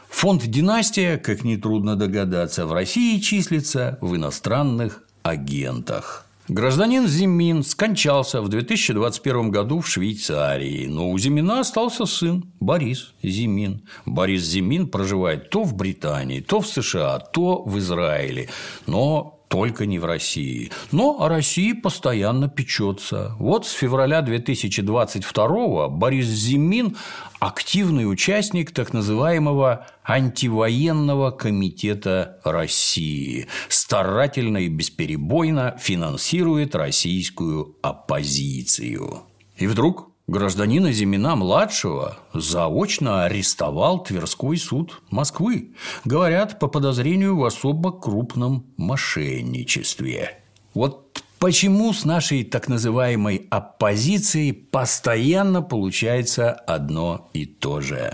Фонд 0.09 0.45
«Династия», 0.45 1.17
как 1.17 1.45
нетрудно 1.45 1.95
догадаться, 1.95 2.65
в 2.65 2.73
России 2.73 3.19
числится 3.19 3.97
в 4.01 4.13
иностранных 4.17 5.03
агентах. 5.23 6.26
Гражданин 6.49 7.07
Зимин 7.07 7.61
скончался 7.61 8.41
в 8.41 8.47
2021 8.47 9.51
году 9.51 9.81
в 9.81 9.87
Швейцарии, 9.87 10.87
но 10.87 11.11
у 11.11 11.17
Зимина 11.17 11.59
остался 11.59 12.05
сын 12.05 12.45
Борис 12.61 13.13
Зимин. 13.21 13.81
Борис 14.05 14.43
Зимин 14.43 14.87
проживает 14.87 15.49
то 15.49 15.63
в 15.63 15.75
Британии, 15.75 16.39
то 16.39 16.61
в 16.61 16.67
США, 16.67 17.19
то 17.19 17.63
в 17.63 17.77
Израиле, 17.79 18.47
но 18.85 19.37
только 19.49 19.85
не 19.85 19.99
в 19.99 20.05
России. 20.05 20.71
Но 20.91 21.21
о 21.21 21.29
России 21.29 21.73
постоянно 21.73 22.49
печется. 22.49 23.35
Вот 23.39 23.65
с 23.65 23.71
февраля 23.71 24.21
2022 24.21 25.89
Борис 25.89 26.27
Зимин– 26.27 26.95
активный 27.39 28.09
участник 28.09 28.71
так 28.71 28.93
называемого 28.93 29.87
антивоенного 30.03 31.31
комитета 31.31 32.39
России, 32.43 33.47
старательно 33.69 34.57
и 34.57 34.67
бесперебойно 34.67 35.77
финансирует 35.79 36.75
российскую 36.75 37.75
оппозицию. 37.81 39.23
И 39.57 39.67
вдруг 39.67 40.11
Гражданина 40.27 40.91
Зимина-младшего 40.91 42.17
заочно 42.33 43.23
арестовал 43.23 44.03
Тверской 44.03 44.57
суд 44.57 45.01
Москвы. 45.09 45.73
Говорят, 46.03 46.59
по 46.59 46.67
подозрению 46.67 47.37
в 47.37 47.45
особо 47.45 47.93
крупном 47.93 48.65
мошенничестве. 48.75 50.43
Вот 50.73 51.23
почему 51.39 51.93
с 51.93 52.05
нашей 52.05 52.43
так 52.43 52.67
называемой 52.67 53.47
оппозицией 53.49 54.53
постоянно 54.53 55.61
получается 55.61 56.51
одно 56.51 57.29
и 57.33 57.45
то 57.45 57.81
же. 57.81 58.13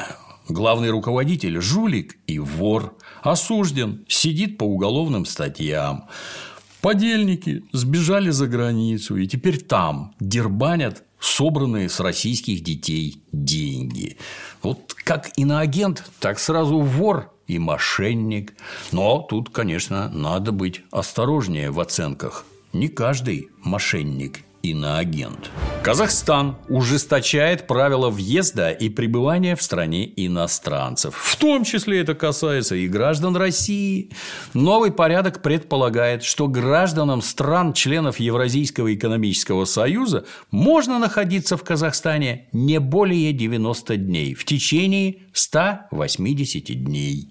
Главный 0.49 0.89
руководитель– 0.89 1.59
жулик 1.61 2.17
и 2.27 2.37
вор, 2.37 2.97
осужден, 3.21 4.05
сидит 4.07 4.57
по 4.57 4.65
уголовным 4.65 5.25
статьям. 5.25 6.09
Подельники 6.81 7.63
сбежали 7.71 8.29
за 8.29 8.47
границу 8.47 9.15
и 9.15 9.25
теперь 9.25 9.61
там 9.61 10.13
дербанят 10.19 11.03
собранные 11.17 11.87
с 11.87 12.01
российских 12.01 12.61
детей 12.61 13.23
деньги. 13.31 14.17
Вот 14.61 14.93
как 14.93 15.31
иноагент, 15.37 16.03
так 16.19 16.39
сразу 16.39 16.79
вор 16.79 17.31
и 17.47 17.57
мошенник. 17.57 18.53
Но 18.91 19.19
тут, 19.21 19.49
конечно, 19.49 20.09
надо 20.09 20.51
быть 20.51 20.81
осторожнее 20.91 21.71
в 21.71 21.79
оценках. 21.79 22.45
Не 22.73 22.87
каждый 22.87 23.49
мошенник 23.63 24.39
иноагент. 24.63 25.51
Казахстан 25.83 26.55
ужесточает 26.69 27.67
правила 27.67 28.09
въезда 28.09 28.71
и 28.71 28.89
пребывания 28.89 29.55
в 29.55 29.61
стране 29.61 30.11
иностранцев. 30.15 31.13
В 31.15 31.35
том 31.35 31.65
числе 31.65 31.99
это 31.99 32.15
касается 32.15 32.75
и 32.75 32.87
граждан 32.87 33.35
России. 33.35 34.09
Новый 34.55 34.91
порядок 34.91 35.43
предполагает, 35.43 36.23
что 36.23 36.47
гражданам 36.47 37.21
стран, 37.21 37.73
членов 37.73 38.19
Евразийского 38.19 38.95
экономического 38.95 39.65
союза, 39.65 40.25
можно 40.49 40.97
находиться 40.97 41.57
в 41.57 41.63
Казахстане 41.63 42.47
не 42.53 42.79
более 42.79 43.33
90 43.33 43.97
дней 43.97 44.33
в 44.33 44.45
течение 44.45 45.17
180 45.33 46.83
дней. 46.83 47.29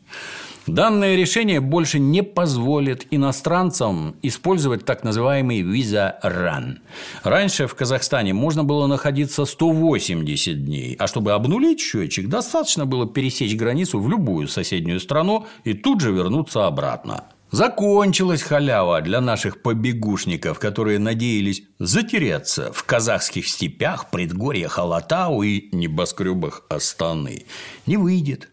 Данное 0.66 1.16
решение 1.16 1.60
больше 1.60 1.98
не 1.98 2.22
позволит 2.22 3.06
иностранцам 3.10 4.14
использовать 4.22 4.84
так 4.84 5.02
называемый 5.02 5.62
виза 5.62 6.18
ран. 6.22 6.78
Раньше 7.24 7.66
в 7.66 7.74
Казахстане 7.74 8.32
можно 8.32 8.62
было 8.62 8.86
находиться 8.86 9.44
180 9.44 10.64
дней, 10.64 10.94
а 11.00 11.08
чтобы 11.08 11.32
обнулить 11.32 11.80
счетчик, 11.80 12.28
достаточно 12.28 12.86
было 12.86 13.08
пересечь 13.08 13.56
границу 13.56 13.98
в 13.98 14.08
любую 14.08 14.46
соседнюю 14.46 15.00
страну 15.00 15.46
и 15.64 15.74
тут 15.74 16.00
же 16.00 16.12
вернуться 16.12 16.66
обратно. 16.66 17.24
Закончилась 17.50 18.40
халява 18.40 19.02
для 19.02 19.20
наших 19.20 19.60
побегушников, 19.60 20.58
которые 20.58 20.98
надеялись 20.98 21.64
затеряться 21.78 22.72
в 22.72 22.84
казахских 22.84 23.46
степях, 23.46 24.10
предгорьях 24.10 24.78
Алатау 24.78 25.42
и 25.42 25.68
небоскребах 25.76 26.62
Астаны. 26.70 27.44
Не 27.84 27.98
выйдет. 27.98 28.48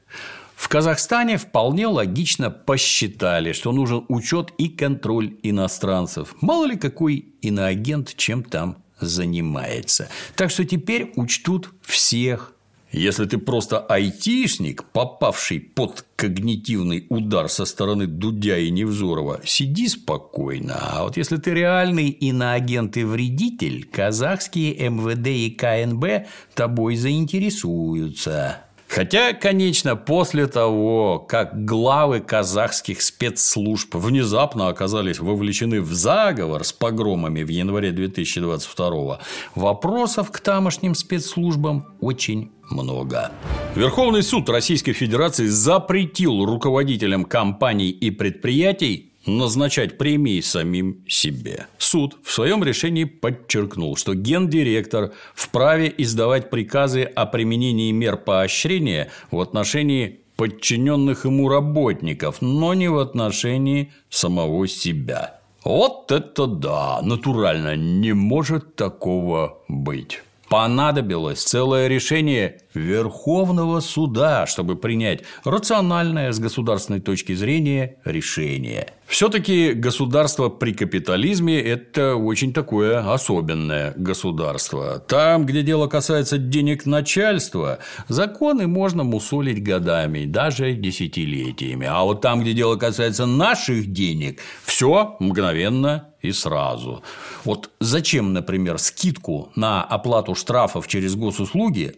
В 0.59 0.67
Казахстане 0.67 1.37
вполне 1.37 1.87
логично 1.87 2.51
посчитали, 2.51 3.53
что 3.53 3.71
нужен 3.71 4.03
учет 4.09 4.51
и 4.57 4.67
контроль 4.67 5.37
иностранцев. 5.41 6.35
Мало 6.41 6.65
ли 6.65 6.75
какой 6.75 7.27
иноагент 7.41 8.13
чем 8.17 8.43
там 8.43 8.83
занимается. 8.99 10.09
Так 10.35 10.51
что 10.51 10.65
теперь 10.65 11.13
учтут 11.15 11.71
всех. 11.81 12.53
Если 12.91 13.23
ты 13.23 13.37
просто 13.37 13.79
айтишник, 13.79 14.83
попавший 14.83 15.61
под 15.61 16.05
когнитивный 16.17 17.05
удар 17.07 17.47
со 17.47 17.63
стороны 17.63 18.05
Дудя 18.05 18.57
и 18.57 18.69
Невзорова, 18.69 19.39
сиди 19.45 19.87
спокойно. 19.87 20.75
А 20.77 21.03
вот 21.03 21.15
если 21.15 21.37
ты 21.37 21.53
реальный 21.53 22.09
иноагент 22.09 22.97
и 22.97 23.05
вредитель, 23.05 23.85
казахские 23.85 24.89
МВД 24.89 25.27
и 25.27 25.51
КНБ 25.51 26.27
тобой 26.53 26.97
заинтересуются. 26.97 28.65
Хотя, 28.89 29.33
конечно, 29.33 29.95
после 29.95 30.47
того, 30.47 31.19
как 31.19 31.63
главы 31.63 32.21
казахских 32.21 33.03
спецслужб 33.03 33.93
внезапно 33.93 34.67
оказались 34.67 35.19
вовлечены 35.19 35.79
в 35.79 35.93
заговор 35.93 36.63
с 36.63 36.73
погромами 36.73 37.43
в 37.43 37.49
январе 37.49 37.91
2022 37.91 39.19
вопросов 39.53 40.31
к 40.31 40.39
тамошним 40.39 40.95
спецслужбам 40.95 41.85
очень 42.01 42.51
много. 42.71 43.31
Верховный 43.75 44.23
суд 44.23 44.49
Российской 44.49 44.93
Федерации 44.93 45.45
запретил 45.45 46.43
руководителям 46.43 47.25
компаний 47.25 47.91
и 47.91 48.09
предприятий 48.09 49.08
назначать 49.37 49.97
премии 49.97 50.41
самим 50.41 51.03
себе. 51.07 51.67
Суд 51.77 52.17
в 52.23 52.31
своем 52.31 52.63
решении 52.63 53.03
подчеркнул, 53.03 53.95
что 53.95 54.15
гендиректор 54.15 55.13
вправе 55.33 55.93
издавать 55.97 56.49
приказы 56.49 57.03
о 57.03 57.25
применении 57.25 57.91
мер 57.91 58.17
поощрения 58.17 59.09
в 59.31 59.39
отношении 59.39 60.21
подчиненных 60.35 61.25
ему 61.25 61.49
работников, 61.49 62.41
но 62.41 62.73
не 62.73 62.87
в 62.87 62.97
отношении 62.97 63.91
самого 64.09 64.67
себя. 64.67 65.39
Вот 65.65 66.11
это 66.11 66.47
да, 66.47 67.01
натурально, 67.01 67.75
не 67.75 68.13
может 68.13 68.75
такого 68.75 69.59
быть 69.67 70.21
понадобилось 70.49 71.43
целое 71.43 71.87
решение 71.87 72.61
Верховного 72.73 73.79
суда, 73.79 74.45
чтобы 74.45 74.75
принять 74.75 75.23
рациональное 75.43 76.31
с 76.31 76.39
государственной 76.39 76.99
точки 76.99 77.33
зрения 77.33 77.97
решение. 78.05 78.93
Все-таки 79.09 79.73
государство 79.73 80.49
при 80.49 80.71
капитализме– 80.71 81.59
это 81.61 82.15
очень 82.15 82.53
такое 82.53 83.11
особенное 83.11 83.93
государство. 83.97 84.99
Там, 84.99 85.47
где 85.47 85.63
дело 85.63 85.87
касается 85.87 86.37
денег 86.37 86.85
начальства, 86.85 87.79
законы 88.07 88.67
можно 88.67 89.03
мусолить 89.03 89.63
годами, 89.63 90.25
даже 90.25 90.73
десятилетиями. 90.73 91.87
А 91.89 92.03
вот 92.03 92.21
там, 92.21 92.41
где 92.41 92.53
дело 92.53 92.75
касается 92.75 93.25
наших 93.25 93.91
денег, 93.91 94.41
все 94.63 95.15
мгновенно 95.19 96.09
и 96.21 96.31
сразу. 96.31 97.01
Вот 97.45 97.71
зачем, 97.79 98.33
например, 98.33 98.77
скидку 98.77 99.51
на 99.55 99.83
оплату 99.83 100.35
штрафов 100.35 100.87
через 100.87 101.15
госуслуги 101.15 101.95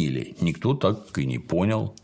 отменили, 0.00 0.34
никто 0.40 0.74
так 0.74 1.18
и 1.18 1.26
не 1.26 1.38
понял. 1.38 1.94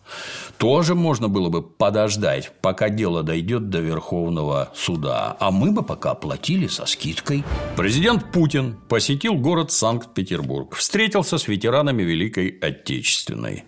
Тоже 0.59 0.95
можно 0.95 1.29
было 1.29 1.49
бы 1.49 1.63
подождать, 1.63 2.53
пока 2.63 2.89
дело 2.89 3.23
дойдет 3.23 3.69
до 3.69 3.81
Верховного 3.81 4.73
суда, 4.75 5.37
а 5.39 5.51
мы 5.51 5.73
бы 5.73 5.83
пока 5.83 6.15
платили 6.15 6.67
со 6.67 6.87
скидкой. 6.87 7.45
Президент 7.77 8.33
Путин 8.33 8.77
посетил 8.89 9.35
город 9.35 9.71
Санкт-Петербург, 9.71 10.75
встретился 10.75 11.37
с 11.37 11.47
ветеранами 11.47 12.03
Великой 12.03 12.49
Отечественной. 12.49 13.65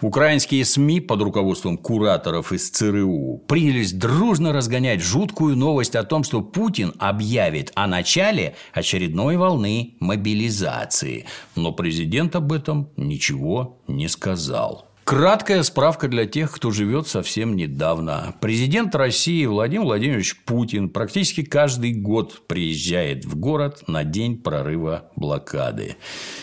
Украинские 0.00 0.64
СМИ 0.64 1.00
под 1.00 1.22
руководством 1.22 1.76
кураторов 1.76 2.52
из 2.52 2.70
ЦРУ 2.70 3.42
принялись 3.48 3.92
дружно 3.92 4.52
разгонять 4.52 5.00
жуткую 5.00 5.56
новость 5.56 5.96
о 5.96 6.04
том, 6.04 6.22
что 6.22 6.40
Путин 6.40 6.94
объявит 6.98 7.72
о 7.74 7.86
начале 7.86 8.54
очередной 8.72 9.36
волны 9.36 9.96
мобилизации. 9.98 11.26
Но 11.56 11.72
президент 11.72 12.36
об 12.36 12.52
этом 12.52 12.90
ничего 12.96 13.80
не 13.88 14.08
сказал. 14.08 14.87
Краткая 15.08 15.62
справка 15.62 16.06
для 16.06 16.26
тех, 16.26 16.52
кто 16.52 16.70
живет 16.70 17.08
совсем 17.08 17.56
недавно. 17.56 18.34
Президент 18.42 18.94
России 18.94 19.46
Владимир 19.46 19.86
Владимирович 19.86 20.36
Путин 20.44 20.90
практически 20.90 21.42
каждый 21.42 21.94
год 21.94 22.46
приезжает 22.46 23.24
в 23.24 23.34
город 23.34 23.84
на 23.86 24.04
день 24.04 24.36
прорыва 24.36 25.10
блокады. 25.16 25.96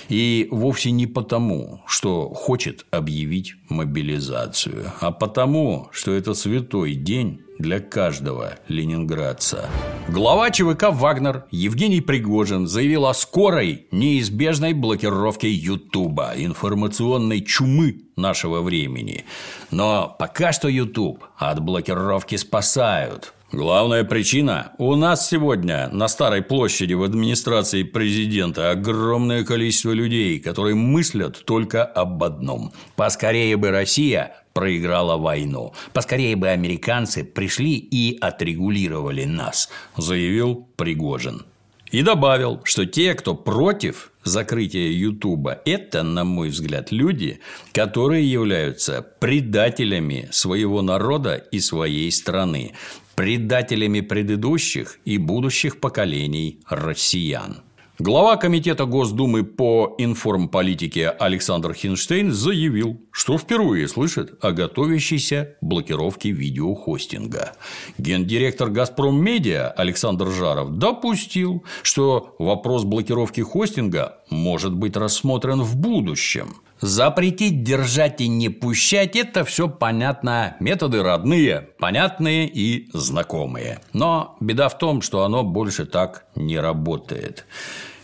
И 0.10 0.48
вовсе 0.50 0.90
не 0.90 1.06
потому, 1.06 1.84
что 1.86 2.34
хочет 2.34 2.88
объявить 2.90 3.54
мобилизацию, 3.70 4.92
а 5.00 5.12
потому, 5.12 5.88
что 5.92 6.14
это 6.14 6.34
святой 6.34 6.96
день 6.96 7.45
для 7.60 7.80
каждого 7.80 8.58
ленинградца. 8.68 9.70
Глава 10.08 10.52
ЧВК 10.52 10.92
«Вагнер» 10.92 11.46
Евгений 11.52 12.02
Пригожин 12.02 12.68
заявил 12.68 13.06
о 13.06 13.14
скорой, 13.14 13.88
неизбежной 13.92 14.74
блокировке 14.74 15.50
Ютуба, 15.52 16.34
информационной 16.36 17.42
чумы 17.42 18.02
нашего 18.16 18.62
времени. 18.62 19.26
Но 19.72 20.16
пока 20.18 20.52
что 20.52 20.68
Ютуб 20.68 21.24
от 21.38 21.62
блокировки 21.62 22.36
спасают. 22.36 23.35
Главная 23.52 24.04
причина– 24.04 24.72
у 24.80 24.96
нас 24.96 25.30
сегодня 25.30 25.88
на 25.92 26.08
Старой 26.08 26.42
площади 26.42 26.94
в 26.94 27.04
администрации 27.04 27.84
президента 27.84 28.72
огромное 28.72 29.44
количество 29.44 29.92
людей, 29.92 30.40
которые 30.40 30.74
мыслят 30.74 31.46
только 31.46 31.84
об 31.84 32.24
одном– 32.24 32.74
поскорее 32.96 33.56
бы 33.56 33.70
Россия 33.70 34.36
проиграла 34.54 35.18
войну. 35.18 35.74
Поскорее 35.94 36.36
бы 36.36 36.48
американцы 36.48 37.24
пришли 37.24 37.76
и 37.76 38.18
отрегулировали 38.20 39.26
нас, 39.26 39.70
заявил 39.96 40.68
Пригожин. 40.76 41.46
И 41.92 42.02
добавил, 42.02 42.62
что 42.64 42.86
те, 42.86 43.14
кто 43.14 43.36
против 43.36 44.12
закрытия 44.24 44.90
Ютуба, 44.90 45.62
это, 45.66 46.04
на 46.04 46.24
мой 46.24 46.50
взгляд, 46.50 46.92
люди, 46.92 47.40
которые 47.74 48.30
являются 48.30 49.02
предателями 49.20 50.28
своего 50.32 50.82
народа 50.82 51.36
и 51.36 51.60
своей 51.60 52.12
страны, 52.12 52.74
предателями 53.16 54.02
предыдущих 54.02 55.00
и 55.06 55.18
будущих 55.18 55.80
поколений 55.80 56.60
россиян. 56.68 57.65
Глава 57.98 58.36
Комитета 58.36 58.84
Госдумы 58.84 59.46
по 59.46 59.96
информполитике 59.98 61.08
Александр 61.08 61.74
Хинштейн 61.74 62.30
заявил, 62.30 63.00
что 63.10 63.38
впервые 63.38 63.88
слышит 63.88 64.38
о 64.44 64.52
готовящейся 64.52 65.56
блокировке 65.62 66.32
видеохостинга. 66.32 67.54
Гендиректор 67.98 68.70
«Газпром 68.70 69.24
Медиа» 69.24 69.70
Александр 69.70 70.30
Жаров 70.30 70.78
допустил, 70.78 71.64
что 71.84 72.36
вопрос 72.38 72.84
блокировки 72.84 73.40
хостинга 73.40 74.18
может 74.30 74.74
быть 74.74 74.98
рассмотрен 74.98 75.62
в 75.62 75.78
будущем. 75.78 76.56
Запретить, 76.86 77.64
держать 77.64 78.22
и 78.22 78.28
не 78.28 78.50
пущать– 78.50 79.16
это 79.16 79.44
все 79.44 79.68
понятно. 79.68 80.56
Методы 80.60 81.02
родные, 81.02 81.70
понятные 81.80 82.48
и 82.48 82.92
знакомые. 82.94 83.80
Но 83.94 84.38
беда 84.40 84.70
в 84.70 84.78
том, 84.78 85.02
что 85.02 85.24
оно 85.24 85.44
больше 85.44 85.88
так 85.88 86.28
не 86.36 86.60
работает. 86.60 87.48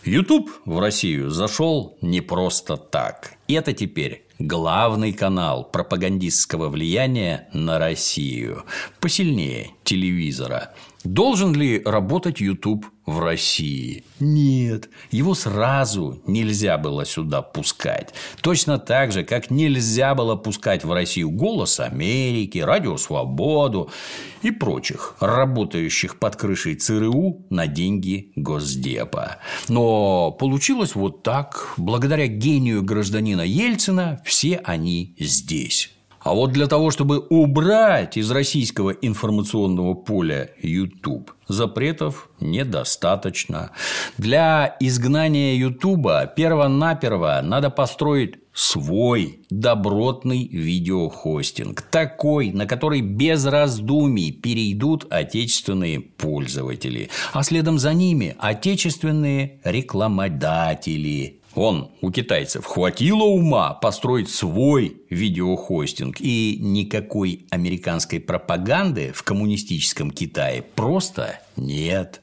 YouTube 0.02 0.50
в 0.64 0.80
Россию 0.80 1.30
зашел 1.30 1.96
не 2.00 2.20
просто 2.20 2.76
так. 2.76 3.34
Это 3.46 3.72
теперь 3.72 4.26
главный 4.40 5.12
канал 5.12 5.62
пропагандистского 5.62 6.68
влияния 6.68 7.48
на 7.52 7.78
Россию. 7.78 8.64
Посильнее, 8.98 9.70
телевизора. 9.84 10.74
Должен 11.04 11.52
ли 11.54 11.82
работать 11.84 12.40
YouTube 12.40 12.86
в 13.06 13.18
России? 13.18 14.04
Нет, 14.20 14.88
его 15.10 15.34
сразу 15.34 16.22
нельзя 16.26 16.78
было 16.78 17.04
сюда 17.04 17.42
пускать. 17.42 18.14
Точно 18.40 18.78
так 18.78 19.10
же, 19.10 19.24
как 19.24 19.50
нельзя 19.50 20.14
было 20.14 20.36
пускать 20.36 20.84
в 20.84 20.92
Россию 20.92 21.30
«Голос 21.30 21.80
Америки», 21.80 22.58
«Радио 22.58 22.96
Свободу» 22.96 23.90
и 24.42 24.52
прочих, 24.52 25.16
работающих 25.18 26.18
под 26.18 26.36
крышей 26.36 26.76
ЦРУ 26.76 27.46
на 27.50 27.66
деньги 27.66 28.32
Госдепа. 28.36 29.38
Но 29.68 30.30
получилось 30.30 30.94
вот 30.94 31.24
так. 31.24 31.74
Благодаря 31.76 32.28
гению 32.28 32.82
гражданина 32.82 33.42
Ельцина 33.42 34.20
все 34.24 34.60
они 34.64 35.16
здесь. 35.18 35.90
А 36.24 36.34
вот 36.34 36.52
для 36.52 36.66
того, 36.66 36.90
чтобы 36.90 37.18
убрать 37.18 38.16
из 38.16 38.30
российского 38.30 38.90
информационного 38.90 39.94
поля 39.94 40.50
YouTube, 40.62 41.32
запретов 41.48 42.30
недостаточно. 42.40 43.70
Для 44.18 44.76
изгнания 44.80 45.54
YouTube 45.54 46.34
перво-наперво 46.36 47.40
надо 47.42 47.70
построить 47.70 48.36
свой 48.54 49.40
добротный 49.50 50.46
видеохостинг, 50.46 51.82
такой, 51.82 52.52
на 52.52 52.66
который 52.66 53.00
без 53.00 53.44
раздумий 53.46 54.30
перейдут 54.30 55.06
отечественные 55.10 56.00
пользователи, 56.00 57.08
а 57.32 57.42
следом 57.42 57.78
за 57.78 57.94
ними 57.94 58.36
отечественные 58.38 59.60
рекламодатели, 59.64 61.41
он 61.54 61.90
у 62.00 62.10
китайцев 62.10 62.64
хватило 62.64 63.24
ума 63.24 63.74
построить 63.74 64.30
свой 64.30 64.96
видеохостинг, 65.10 66.16
и 66.20 66.58
никакой 66.60 67.46
американской 67.50 68.20
пропаганды 68.20 69.12
в 69.14 69.22
коммунистическом 69.22 70.10
Китае 70.10 70.62
просто 70.62 71.40
нет. 71.56 72.22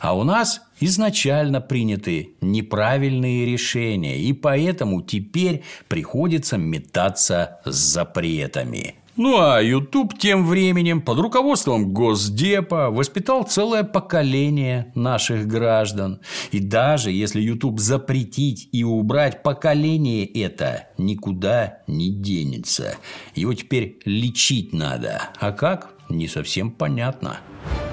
А 0.00 0.16
у 0.16 0.22
нас 0.22 0.60
изначально 0.80 1.60
приняты 1.60 2.34
неправильные 2.40 3.46
решения, 3.46 4.18
и 4.18 4.32
поэтому 4.32 5.02
теперь 5.02 5.62
приходится 5.88 6.56
метаться 6.56 7.60
с 7.64 7.74
запретами. 7.74 8.94
Ну 9.16 9.40
а 9.40 9.62
YouTube 9.62 10.18
тем 10.18 10.46
временем 10.46 11.00
под 11.00 11.18
руководством 11.18 11.94
Госдепа 11.94 12.90
воспитал 12.90 13.44
целое 13.44 13.82
поколение 13.82 14.92
наших 14.94 15.46
граждан. 15.46 16.20
И 16.52 16.60
даже 16.60 17.10
если 17.10 17.40
YouTube 17.40 17.80
запретить 17.80 18.68
и 18.72 18.84
убрать, 18.84 19.42
поколение 19.42 20.26
это 20.26 20.88
никуда 20.98 21.78
не 21.86 22.10
денется. 22.10 22.96
Его 23.34 23.54
теперь 23.54 24.00
лечить 24.04 24.74
надо. 24.74 25.30
А 25.40 25.52
как? 25.52 25.94
Не 26.10 26.28
совсем 26.28 26.70
понятно. 26.70 27.38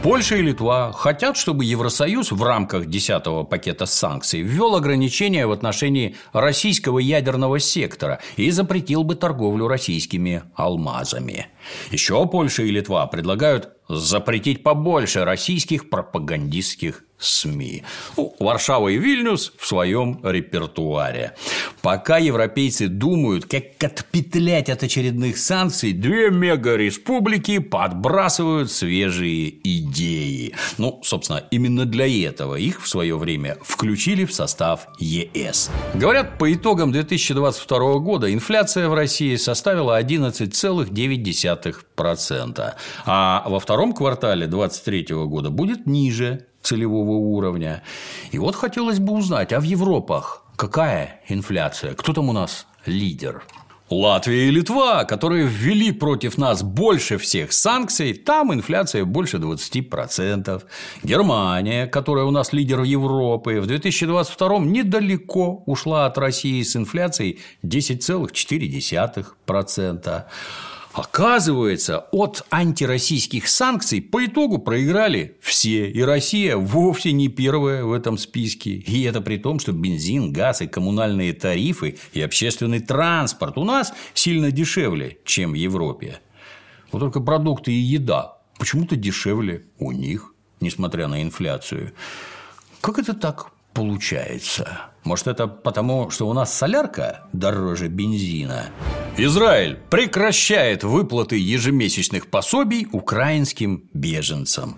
Польша 0.03 0.35
и 0.35 0.41
Литва 0.41 0.91
хотят, 0.91 1.37
чтобы 1.37 1.63
Евросоюз 1.63 2.33
в 2.33 2.43
рамках 2.43 2.87
10 2.87 3.47
пакета 3.49 3.85
санкций 3.85 4.41
ввел 4.41 4.75
ограничения 4.75 5.47
в 5.47 5.51
отношении 5.53 6.17
российского 6.33 6.99
ядерного 6.99 7.57
сектора 7.57 8.19
и 8.35 8.51
запретил 8.51 9.05
бы 9.05 9.15
торговлю 9.15 9.69
российскими 9.69 10.43
алмазами. 10.55 11.47
Еще 11.89 12.25
Польша 12.27 12.63
и 12.63 12.71
Литва 12.71 13.07
предлагают 13.07 13.77
запретить 13.87 14.61
побольше 14.61 15.23
российских 15.23 15.89
пропагандистских 15.89 17.05
СМИ. 17.23 17.83
Ну, 18.17 18.36
Варшава 18.39 18.89
и 18.89 18.97
Вильнюс 18.97 19.53
в 19.57 19.65
своем 19.65 20.19
репертуаре. 20.23 21.36
Пока 21.81 22.17
европейцы 22.17 22.88
думают, 22.88 23.45
как 23.45 23.83
отпетлять 23.83 24.69
от 24.69 24.83
очередных 24.83 25.38
санкций, 25.38 25.93
две 25.93 26.29
мега-республики 26.29 27.59
подбрасывают 27.59 28.71
свежие 28.71 29.49
идеи. 29.63 30.53
Ну, 30.77 30.99
собственно, 31.03 31.43
именно 31.51 31.86
для 31.86 32.07
этого 32.27 32.55
их 32.55 32.83
в 32.83 32.88
свое 32.88 33.17
время 33.17 33.57
включили 33.62 34.25
в 34.25 34.33
состав 34.33 34.88
ЕС. 34.99 35.69
Говорят, 35.93 36.38
по 36.38 36.53
итогам 36.53 36.91
2022 36.91 37.99
года 37.99 38.33
инфляция 38.33 38.89
в 38.89 38.93
России 38.93 39.36
составила 39.36 40.01
11,9%, 40.01 42.73
а 43.05 43.43
во 43.47 43.59
втором 43.59 43.93
квартале 43.93 44.47
2023 44.47 45.15
года 45.25 45.49
будет 45.49 45.86
ниже 45.86 46.47
целевого 46.63 47.12
уровня. 47.12 47.84
И 48.32 48.39
вот 48.39 48.56
хотелось 48.56 48.99
бы 48.99 49.13
узнать, 49.13 49.54
а 49.54 49.60
в 49.60 49.63
Европах 49.63 50.43
какая 50.56 51.21
инфляция? 51.28 51.93
Кто 51.93 52.13
там 52.13 52.30
у 52.30 52.34
нас 52.34 52.65
лидер? 52.86 53.43
Латвия 53.89 54.47
и 54.47 54.52
Литва, 54.52 55.04
которые 55.04 55.45
ввели 55.45 55.91
против 55.91 56.38
нас 56.38 56.63
больше 56.63 57.17
всех 57.17 57.52
санкций, 57.54 58.13
там 58.13 58.54
инфляция 58.54 59.04
больше 59.06 59.38
20%. 59.38 60.63
Германия, 61.04 61.88
которая 61.88 62.26
у 62.26 62.32
нас 62.32 62.52
лидер 62.54 62.82
Европы, 62.82 63.62
в 63.62 63.67
2022 63.67 64.60
недалеко 64.60 65.63
ушла 65.65 66.08
от 66.08 66.17
России 66.17 66.63
с 66.63 66.76
инфляцией 66.76 67.39
10,4%. 67.63 70.23
Оказывается, 70.93 72.06
от 72.12 72.45
антироссийских 72.51 73.47
санкций 73.47 73.99
по 73.99 74.25
итогу 74.25 74.60
проиграли 74.60 75.38
все, 75.41 75.89
и 75.89 76.01
Россия 76.03 76.56
вовсе 76.56 77.12
не 77.13 77.29
первая 77.29 77.84
в 77.84 77.91
этом 77.91 78.15
списке. 78.19 78.71
И 78.71 79.01
это 79.01 79.19
при 79.19 79.38
том, 79.38 79.60
что 79.60 79.71
бензин, 79.71 80.32
газ 80.32 80.62
и 80.62 80.67
коммунальные 80.67 81.34
тарифы 81.34 81.97
и 82.13 82.21
общественный 82.21 82.79
транспорт 82.79 83.58
у 83.58 83.63
нас 83.63 83.91
сильно 84.13 84.51
дешевле, 84.51 85.17
чем 85.25 85.53
в 85.53 85.56
Европе. 85.56 86.19
Вот 86.91 86.99
только 86.99 87.19
продукты 87.21 87.71
и 87.71 87.75
еда 87.75 88.38
почему-то 88.60 88.95
дешевле 88.95 89.65
у 89.79 89.91
них, 89.91 90.32
несмотря 90.60 91.08
на 91.08 91.23
инфляцию. 91.23 91.93
Как 92.82 92.99
это 92.99 93.15
так 93.15 93.47
получается? 93.73 94.92
Может, 95.03 95.27
это 95.27 95.47
потому, 95.47 96.09
что 96.09 96.27
у 96.27 96.33
нас 96.33 96.53
солярка 96.53 97.27
дороже 97.33 97.87
бензина? 97.87 98.65
Израиль 99.17 99.77
прекращает 99.89 100.83
выплаты 100.83 101.37
ежемесячных 101.37 102.27
пособий 102.27 102.87
украинским 102.91 103.83
беженцам. 103.93 104.77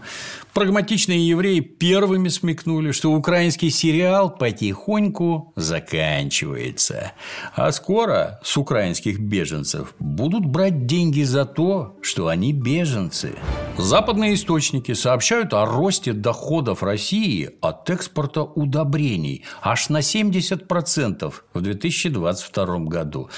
Прагматичные 0.54 1.28
евреи 1.28 1.60
первыми 1.60 2.30
смекнули, 2.30 2.92
что 2.92 3.12
украинский 3.12 3.70
сериал 3.70 4.34
потихоньку 4.34 5.54
заканчивается. 5.58 7.12
А 7.56 7.72
скоро 7.72 8.40
с 8.42 8.56
украинских 8.58 9.20
беженцев 9.20 9.96
будут 10.00 10.46
брать 10.46 10.86
деньги 10.86 11.24
за 11.24 11.46
то, 11.46 11.98
что 12.02 12.28
они 12.30 12.54
беженцы. 12.54 13.36
Западные 13.78 14.36
источники 14.36 14.94
сообщают 14.94 15.54
о 15.54 15.66
росте 15.66 16.14
доходов 16.14 16.84
России 16.84 17.50
от 17.60 17.90
экспорта 17.90 18.44
удобрений 18.44 19.44
аж 19.62 19.90
на 19.90 19.98
70% 19.98 20.15
в 21.54 21.62
2022 21.62 22.66
году. 22.78 23.30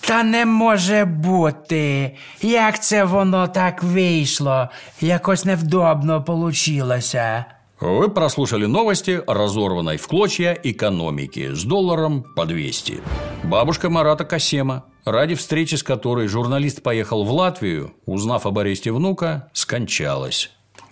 Та 0.00 0.22
не 0.22 0.46
може 0.46 1.04
бути. 1.04 2.16
Як 2.42 2.82
це 2.82 3.04
воно 3.04 3.48
так 3.48 3.82
вийшло? 3.82 4.68
Якось 5.00 5.44
невдобно 5.44 6.24
получилося. 6.24 7.44
Вы 7.80 8.10
прослушали 8.10 8.66
новости 8.66 9.22
разорванной 9.26 9.96
в 9.96 10.06
клочья 10.06 10.52
экономики 10.62 11.54
с 11.54 11.64
долларом 11.64 12.24
по 12.36 12.44
200. 12.44 13.00
Бабушка 13.44 13.88
Марата 13.88 14.24
Касема, 14.24 14.84
ради 15.06 15.34
встречи 15.34 15.76
с 15.76 15.82
которой 15.82 16.28
журналист 16.28 16.82
поехал 16.82 17.24
в 17.24 17.30
Латвию, 17.30 17.92
узнав 18.04 18.44
об 18.44 18.58
аресте 18.58 18.92
внука, 18.92 19.48
скончалась. 19.54 20.50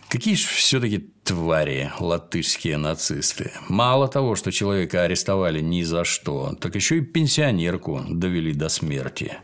Какие 0.08 0.36
же 0.36 0.46
все-таки 0.46 1.10
твари 1.28 1.92
латышские 2.00 2.78
нацисты. 2.78 3.52
Мало 3.68 4.08
того, 4.08 4.34
что 4.34 4.50
человека 4.50 5.02
арестовали 5.02 5.60
ни 5.60 5.82
за 5.82 6.04
что, 6.04 6.56
так 6.58 6.74
еще 6.74 6.98
и 6.98 7.00
пенсионерку 7.02 8.02
довели 8.08 8.54
до 8.54 8.70
смерти. 8.70 9.36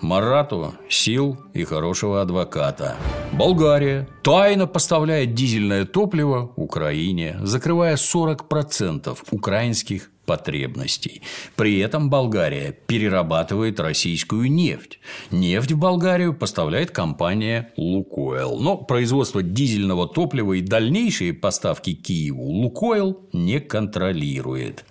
Марату 0.00 0.74
сил 0.88 1.38
и 1.54 1.62
хорошего 1.62 2.20
адвоката. 2.20 2.96
Болгария 3.32 4.08
тайно 4.24 4.66
поставляет 4.66 5.34
дизельное 5.34 5.84
топливо 5.84 6.52
Украине, 6.56 7.38
закрывая 7.42 7.94
40% 7.94 9.16
украинских 9.30 10.10
потребностей. 10.28 11.22
При 11.56 11.78
этом 11.78 12.10
Болгария 12.10 12.76
перерабатывает 12.86 13.80
российскую 13.80 14.52
нефть. 14.52 15.00
Нефть 15.30 15.72
в 15.72 15.78
Болгарию 15.78 16.34
поставляет 16.34 16.90
компания 16.90 17.72
«Лукойл». 17.78 18.58
Но 18.60 18.76
производство 18.76 19.42
дизельного 19.42 20.06
топлива 20.06 20.52
и 20.52 20.60
дальнейшие 20.60 21.32
поставки 21.32 21.94
Киеву 21.94 22.44
«Лукойл» 22.44 23.26
не 23.32 23.58
контролирует. 23.58 24.84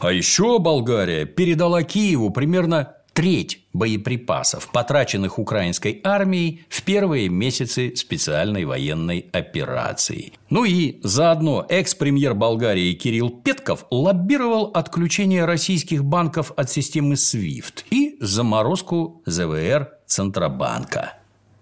А 0.00 0.12
еще 0.12 0.58
Болгария 0.58 1.24
передала 1.24 1.84
Киеву 1.84 2.30
примерно 2.30 2.96
треть 3.20 3.60
боеприпасов, 3.74 4.70
потраченных 4.72 5.38
украинской 5.38 6.00
армией 6.02 6.64
в 6.70 6.82
первые 6.84 7.28
месяцы 7.28 7.94
специальной 7.94 8.64
военной 8.64 9.26
операции. 9.30 10.32
Ну 10.48 10.64
и 10.64 11.00
заодно 11.02 11.66
экс-премьер 11.68 12.32
Болгарии 12.32 12.94
Кирилл 12.94 13.28
Петков 13.28 13.84
лоббировал 13.90 14.70
отключение 14.72 15.44
российских 15.44 16.02
банков 16.02 16.52
от 16.56 16.70
системы 16.70 17.16
SWIFT 17.16 17.84
и 17.90 18.16
заморозку 18.20 19.20
ЗВР 19.26 19.90
Центробанка. 20.06 21.18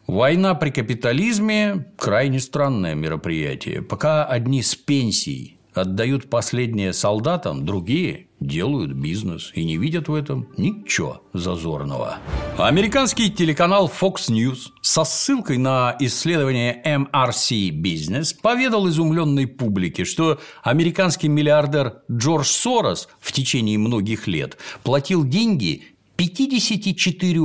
Война 0.07 0.55
при 0.55 0.71
капитализме– 0.71 1.87
крайне 1.99 2.39
странное 2.39 2.95
мероприятие. 2.95 3.83
Пока 3.83 4.25
одни 4.25 4.63
с 4.63 4.77
пенсий 4.77 5.58
отдают 5.75 6.31
последнее 6.31 6.93
солдатам, 6.93 7.65
другие 7.65 8.29
делают 8.41 8.93
бизнес 8.93 9.51
и 9.55 9.65
не 9.65 9.77
видят 9.77 10.09
в 10.09 10.15
этом 10.15 10.49
ничего 10.57 11.23
зазорного. 11.33 12.19
Американский 12.57 13.31
телеканал 13.31 13.89
Fox 13.89 14.29
News 14.29 14.69
со 14.83 15.05
ссылкой 15.05 15.59
на 15.59 15.97
исследование 16.01 16.81
MRC 16.85 17.71
Business 17.71 18.35
поведал 18.41 18.89
изумленной 18.89 19.47
публике, 19.47 20.05
что 20.05 20.41
американский 20.63 21.29
миллиардер 21.29 22.03
Джордж 22.11 22.47
Сорос 22.47 23.09
в 23.21 23.33
течение 23.33 23.79
многих 23.79 24.27
лет 24.27 24.57
платил 24.83 25.25
деньги 25.25 25.85
54 26.19 27.41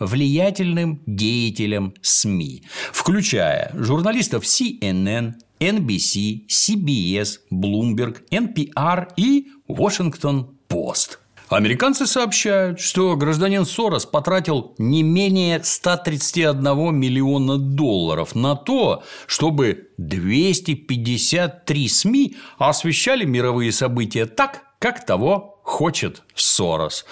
влиятельным 0.00 1.00
деятелям 1.06 1.94
СМИ, 2.02 2.64
включая 2.92 3.70
журналистов 3.74 4.42
CNN, 4.42 5.34
NBC, 5.60 6.46
CBS, 6.48 7.40
Bloomberg, 7.50 8.22
NPR 8.30 9.08
и 9.16 9.48
Washington 9.68 10.46
Post. 10.68 11.18
Американцы 11.48 12.06
сообщают, 12.06 12.80
что 12.80 13.14
гражданин 13.16 13.64
Сорос 13.64 14.04
потратил 14.04 14.74
не 14.78 15.04
менее 15.04 15.62
131 15.62 16.92
миллиона 16.92 17.56
долларов 17.56 18.34
на 18.34 18.56
то, 18.56 19.04
чтобы 19.28 19.90
253 19.96 21.88
СМИ 21.88 22.36
освещали 22.58 23.24
мировые 23.24 23.70
события 23.70 24.26
так, 24.26 24.64
как 24.80 25.06
того 25.06 25.55
хочет 25.66 26.22
Сорос. 26.34 27.04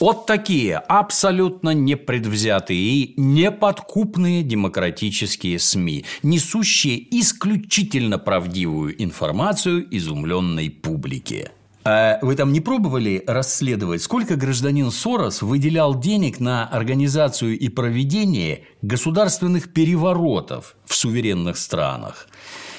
Вот 0.00 0.24
такие 0.24 0.76
абсолютно 0.76 1.70
непредвзятые 1.70 2.80
и 2.80 3.14
неподкупные 3.20 4.42
демократические 4.42 5.58
СМИ, 5.58 6.06
несущие 6.22 7.06
исключительно 7.20 8.18
правдивую 8.18 9.00
информацию 9.00 9.86
изумленной 9.94 10.70
публике. 10.70 11.52
А 11.84 12.18
вы 12.22 12.34
там 12.34 12.52
не 12.52 12.60
пробовали 12.60 13.22
расследовать, 13.26 14.02
сколько 14.02 14.36
гражданин 14.36 14.90
Сорос 14.90 15.42
выделял 15.42 15.98
денег 15.98 16.40
на 16.40 16.66
организацию 16.66 17.58
и 17.58 17.68
проведение 17.68 18.64
государственных 18.80 19.74
переворотов 19.74 20.76
в 20.86 20.94
суверенных 20.94 21.58
странах? 21.58 22.26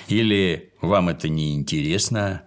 Или 0.07 0.73
вам 0.81 1.09
это 1.09 1.29
не 1.29 1.53
интересно? 1.53 2.41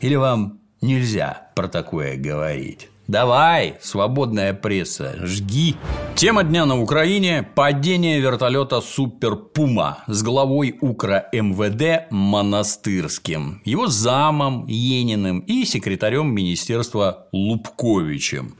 Или 0.00 0.14
вам 0.14 0.60
нельзя 0.80 1.48
про 1.54 1.68
такое 1.68 2.16
говорить? 2.16 2.88
Давай, 3.08 3.78
свободная 3.80 4.52
пресса, 4.52 5.14
жги. 5.22 5.76
Тема 6.14 6.44
дня 6.44 6.66
на 6.66 6.78
Украине– 6.78 7.42
падение 7.54 8.20
вертолета 8.20 8.82
«Супер 8.82 9.34
Пума» 9.34 10.04
с 10.08 10.22
главой 10.22 10.76
Укра 10.82 11.26
МВД 11.32 12.10
Монастырским, 12.10 13.62
его 13.64 13.86
замом 13.86 14.66
Ениным 14.66 15.38
и 15.38 15.64
секретарем 15.64 16.34
министерства 16.34 17.28
Лубковичем. 17.32 18.56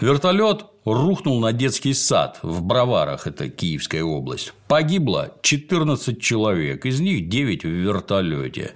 Вертолет 0.00 0.66
рухнул 0.84 1.40
на 1.40 1.52
детский 1.52 1.92
сад 1.92 2.38
в 2.42 2.62
Броварах, 2.62 3.26
это 3.26 3.48
Киевская 3.48 4.04
область. 4.04 4.52
Погибло 4.68 5.32
14 5.42 6.20
человек, 6.22 6.86
из 6.86 7.00
них 7.00 7.28
9 7.28 7.64
в 7.64 7.68
вертолете. 7.68 8.74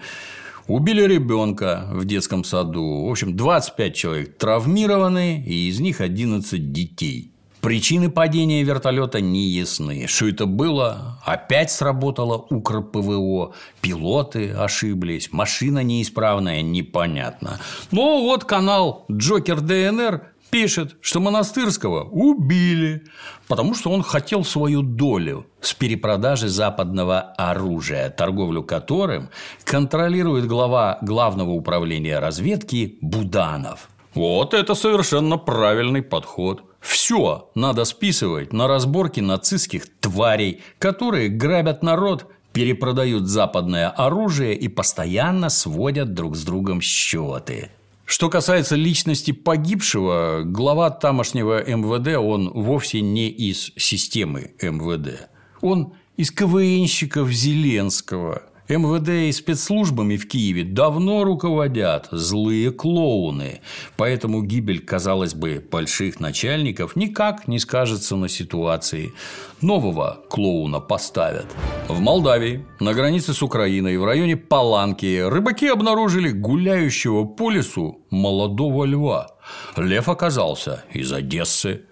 Убили 0.66 1.02
ребенка 1.02 1.88
в 1.90 2.04
детском 2.04 2.44
саду. 2.44 3.06
В 3.06 3.10
общем, 3.10 3.36
25 3.36 3.94
человек 3.94 4.38
травмированы, 4.38 5.42
и 5.44 5.68
из 5.68 5.80
них 5.80 6.00
11 6.00 6.72
детей. 6.72 7.32
Причины 7.62 8.10
падения 8.10 8.64
вертолета 8.64 9.20
не 9.20 9.46
ясны. 9.46 10.08
Что 10.08 10.26
это 10.26 10.46
было? 10.46 11.20
Опять 11.24 11.70
сработало 11.70 12.44
УКРПВО, 12.50 13.54
пилоты 13.80 14.50
ошиблись, 14.50 15.28
машина 15.30 15.84
неисправная, 15.84 16.60
непонятно. 16.62 17.60
Но 17.92 18.20
вот 18.22 18.44
канал 18.44 19.04
Джокер 19.08 19.60
ДНР 19.60 20.31
пишет, 20.52 20.96
что 21.00 21.18
Монастырского 21.18 22.04
убили, 22.04 23.04
потому 23.48 23.74
что 23.74 23.90
он 23.90 24.02
хотел 24.02 24.44
свою 24.44 24.82
долю 24.82 25.46
с 25.62 25.72
перепродажи 25.72 26.48
западного 26.48 27.20
оружия, 27.38 28.10
торговлю 28.10 28.62
которым 28.62 29.30
контролирует 29.64 30.46
глава 30.46 30.98
Главного 31.00 31.50
управления 31.50 32.18
разведки 32.18 32.98
Буданов. 33.00 33.88
Вот 34.14 34.52
это 34.52 34.74
совершенно 34.74 35.38
правильный 35.38 36.02
подход. 36.02 36.62
Все 36.80 37.50
надо 37.54 37.86
списывать 37.86 38.52
на 38.52 38.68
разборки 38.68 39.20
нацистских 39.20 39.86
тварей, 40.00 40.60
которые 40.78 41.30
грабят 41.30 41.82
народ, 41.82 42.26
перепродают 42.52 43.26
западное 43.26 43.88
оружие 43.88 44.54
и 44.54 44.68
постоянно 44.68 45.48
сводят 45.48 46.12
друг 46.12 46.36
с 46.36 46.44
другом 46.44 46.82
счеты. 46.82 47.70
Что 48.04 48.28
касается 48.28 48.76
личности 48.76 49.30
погибшего, 49.30 50.42
глава 50.44 50.90
тамошнего 50.90 51.62
МВД, 51.64 52.18
он 52.18 52.50
вовсе 52.50 53.00
не 53.00 53.28
из 53.28 53.72
системы 53.76 54.54
МВД. 54.60 55.28
Он 55.60 55.94
из 56.16 56.30
КВНщиков 56.30 57.30
Зеленского. 57.30 58.42
МВД 58.78 59.08
и 59.28 59.32
спецслужбами 59.32 60.16
в 60.16 60.26
Киеве 60.26 60.64
давно 60.64 61.24
руководят 61.24 62.08
злые 62.10 62.70
клоуны, 62.70 63.60
поэтому 63.96 64.42
гибель, 64.42 64.80
казалось 64.80 65.34
бы, 65.34 65.62
больших 65.70 66.20
начальников 66.20 66.96
никак 66.96 67.48
не 67.48 67.58
скажется 67.58 68.16
на 68.16 68.28
ситуации. 68.28 69.12
Нового 69.60 70.22
клоуна 70.28 70.80
поставят. 70.80 71.46
В 71.88 72.00
Молдавии, 72.00 72.64
на 72.80 72.94
границе 72.94 73.34
с 73.34 73.42
Украиной, 73.42 73.98
в 73.98 74.04
районе 74.04 74.36
Паланки, 74.36 75.20
рыбаки 75.20 75.68
обнаружили 75.68 76.30
гуляющего 76.30 77.24
по 77.24 77.50
лесу 77.50 78.00
молодого 78.10 78.84
льва. 78.84 79.28
Лев 79.76 80.08
оказался 80.08 80.84
из 80.92 81.12
Одессы. 81.12 81.82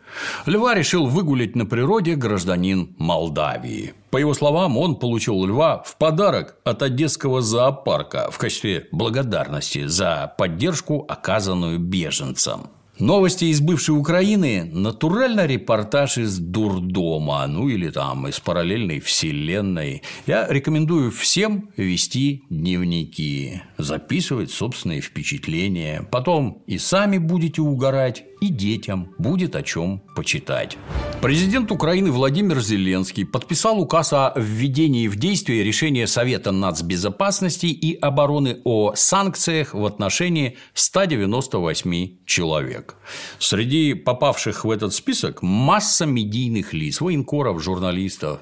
Льва 0.47 0.75
решил 0.75 1.07
выгулять 1.07 1.57
на 1.57 1.67
природе 1.67 2.15
гражданин 2.15 2.95
Молдавии. 2.99 3.95
По 4.11 4.17
его 4.17 4.35
словам, 4.35 4.77
он 4.77 4.97
получил 4.97 5.45
льва 5.45 5.83
в 5.85 5.97
подарок 5.97 6.57
от 6.65 6.83
Одесского 6.83 7.43
зоопарка 7.43 8.31
в 8.31 8.39
качестве 8.39 8.89
благодарности 8.91 9.87
за 9.87 10.35
поддержку, 10.37 11.05
оказанную 11.09 11.79
беженцам. 11.79 12.71
Новости 13.01 13.47
из 13.47 13.63
бывшей 13.63 13.97
Украины– 13.97 14.69
натурально 14.75 15.47
репортаж 15.47 16.19
из 16.19 16.39
дурдома, 16.39 17.47
ну 17.47 17.67
или 17.71 17.89
там 17.89 18.29
из 18.29 18.39
параллельной 18.41 19.01
вселенной. 19.01 20.03
Я 20.27 20.47
рекомендую 20.47 21.11
всем 21.11 21.71
вести 21.79 22.45
дневники, 22.51 23.63
записывать 23.79 24.51
собственные 24.51 25.01
впечатления. 25.01 26.07
Потом 26.13 26.63
и 26.67 26.77
сами 26.77 27.17
будете 27.17 27.63
угорать, 27.63 28.25
и 28.41 28.49
детям 28.49 29.15
будет 29.19 29.57
о 29.57 29.63
чем 29.63 30.03
почитать. 30.17 30.77
Президент 31.23 31.71
Украины 31.71 32.11
Владимир 32.11 32.61
Зеленский 32.61 33.27
подписал 33.27 33.81
указ 33.81 34.13
о 34.13 34.33
введении 34.37 35.09
в 35.09 35.17
действие 35.17 35.63
решения 35.63 36.07
Совета 36.07 36.51
нацбезопасности 36.51 37.67
и 37.67 37.95
обороны 37.95 38.61
о 38.65 38.95
санкциях 38.95 39.75
в 39.75 39.85
отношении 39.85 40.57
198 40.75 42.25
человек. 42.25 42.97
Среди 43.39 43.95
попавших 43.95 44.65
в 44.65 44.71
этот 44.71 44.95
список 44.95 45.43
масса 45.43 46.07
медийных 46.07 46.73
лиц, 46.73 47.01
военкоров, 47.01 47.63
журналистов. 47.63 48.41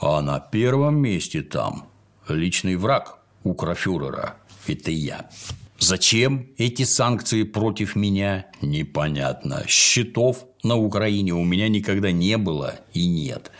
А 0.00 0.20
на 0.20 0.40
первом 0.40 0.96
месте 0.96 1.42
там 1.42 1.86
личный 2.28 2.76
враг 2.76 3.18
Укрофюрера– 3.44 4.36
это 4.66 4.90
я. 4.90 5.28
Зачем 5.82 6.46
эти 6.58 6.84
санкции 6.84 7.42
против 7.42 7.96
меня, 7.96 8.46
непонятно. 8.60 9.64
Счетов 9.66 10.46
на 10.62 10.76
Украине 10.76 11.32
у 11.32 11.42
меня 11.42 11.68
никогда 11.68 12.12
не 12.12 12.36
было 12.36 12.76
и 12.92 13.08
нет. 13.08 13.50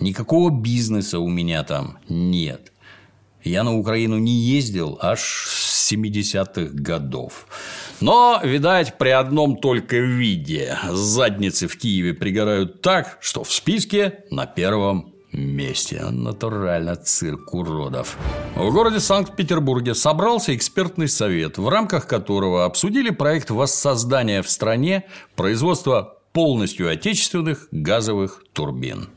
Никакого 0.00 0.48
бизнеса 0.48 1.18
у 1.18 1.28
меня 1.28 1.62
там 1.64 1.98
нет. 2.08 2.72
Я 3.44 3.64
на 3.64 3.76
Украину 3.76 4.16
не 4.16 4.32
ездил 4.32 4.98
аж 5.02 5.20
с 5.20 5.92
70-х 5.92 6.70
годов. 6.72 7.46
Но, 8.00 8.40
видать, 8.42 8.96
при 8.96 9.10
одном 9.10 9.58
только 9.58 9.98
виде 9.98 10.78
задницы 10.90 11.68
в 11.68 11.76
Киеве 11.76 12.14
пригорают 12.14 12.80
так, 12.80 13.18
что 13.20 13.44
в 13.44 13.52
списке 13.52 14.24
на 14.30 14.46
первом 14.46 15.07
месте. 15.32 16.04
Натурально 16.10 16.96
цирк 16.96 17.54
уродов. 17.54 18.16
В 18.54 18.72
городе 18.72 19.00
Санкт-Петербурге 19.00 19.94
собрался 19.94 20.54
экспертный 20.54 21.08
совет, 21.08 21.58
в 21.58 21.68
рамках 21.68 22.06
которого 22.06 22.64
обсудили 22.64 23.10
проект 23.10 23.50
воссоздания 23.50 24.42
в 24.42 24.50
стране 24.50 25.04
производства 25.36 26.18
полностью 26.32 26.90
отечественных 26.90 27.68
газовых 27.70 28.44
турбин. 28.52 29.08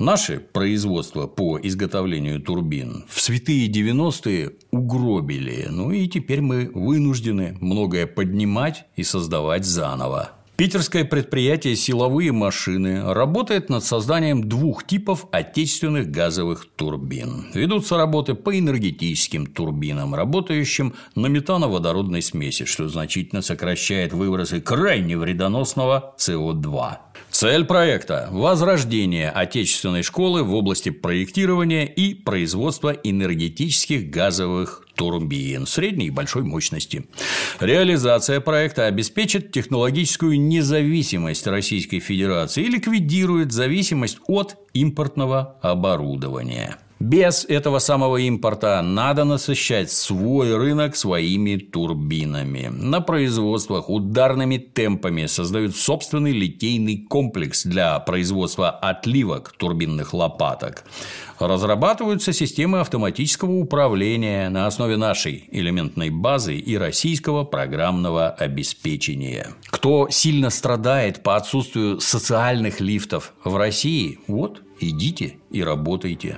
Наше 0.00 0.40
производство 0.40 1.26
по 1.26 1.60
изготовлению 1.60 2.40
турбин 2.40 3.04
в 3.10 3.20
святые 3.20 3.68
90-е 3.68 4.52
угробили, 4.70 5.66
ну 5.68 5.90
и 5.90 6.08
теперь 6.08 6.40
мы 6.40 6.70
вынуждены 6.72 7.58
многое 7.60 8.06
поднимать 8.06 8.86
и 8.96 9.02
создавать 9.02 9.66
заново. 9.66 10.30
Питерское 10.60 11.06
предприятие 11.06 11.74
«Силовые 11.74 12.32
машины» 12.32 13.14
работает 13.14 13.70
над 13.70 13.82
созданием 13.82 14.46
двух 14.46 14.86
типов 14.86 15.26
отечественных 15.32 16.10
газовых 16.10 16.66
турбин. 16.76 17.46
Ведутся 17.54 17.96
работы 17.96 18.34
по 18.34 18.58
энергетическим 18.58 19.46
турбинам, 19.46 20.14
работающим 20.14 20.92
на 21.14 21.28
метановодородной 21.28 22.20
смеси, 22.20 22.66
что 22.66 22.90
значительно 22.90 23.40
сокращает 23.40 24.12
выбросы 24.12 24.60
крайне 24.60 25.16
вредоносного 25.16 26.14
СО2. 26.18 26.96
Цель 27.40 27.64
проекта– 27.64 28.28
возрождение 28.32 29.30
отечественной 29.30 30.02
школы 30.02 30.42
в 30.42 30.52
области 30.52 30.90
проектирования 30.90 31.86
и 31.86 32.12
производства 32.12 32.90
энергетических 32.90 34.10
газовых 34.10 34.86
турбин 34.94 35.64
средней 35.64 36.08
и 36.08 36.10
большой 36.10 36.42
мощности. 36.42 37.06
Реализация 37.58 38.40
проекта 38.40 38.84
обеспечит 38.84 39.52
технологическую 39.52 40.38
независимость 40.38 41.46
Российской 41.46 42.00
Федерации 42.00 42.64
и 42.64 42.68
ликвидирует 42.68 43.52
зависимость 43.52 44.18
от 44.26 44.58
импортного 44.74 45.56
оборудования. 45.62 46.76
Без 47.00 47.46
этого 47.46 47.78
самого 47.78 48.18
импорта 48.18 48.82
надо 48.82 49.24
насыщать 49.24 49.90
свой 49.90 50.54
рынок 50.54 50.96
своими 50.96 51.56
турбинами. 51.56 52.68
На 52.70 53.00
производствах 53.00 53.88
ударными 53.88 54.58
темпами 54.58 55.24
создают 55.24 55.74
собственный 55.74 56.32
литейный 56.32 56.98
комплекс 56.98 57.64
для 57.64 57.98
производства 58.00 58.68
отливок 58.68 59.54
турбинных 59.56 60.12
лопаток. 60.12 60.84
Разрабатываются 61.38 62.34
системы 62.34 62.80
автоматического 62.80 63.52
управления 63.52 64.50
на 64.50 64.66
основе 64.66 64.98
нашей 64.98 65.48
элементной 65.50 66.10
базы 66.10 66.56
и 66.56 66.76
российского 66.76 67.44
программного 67.44 68.28
обеспечения. 68.28 69.54
Кто 69.70 70.08
сильно 70.10 70.50
страдает 70.50 71.22
по 71.22 71.36
отсутствию 71.36 71.98
социальных 71.98 72.80
лифтов 72.80 73.32
в 73.42 73.56
России, 73.56 74.18
вот 74.26 74.60
идите 74.80 75.38
и 75.50 75.64
работайте. 75.64 76.36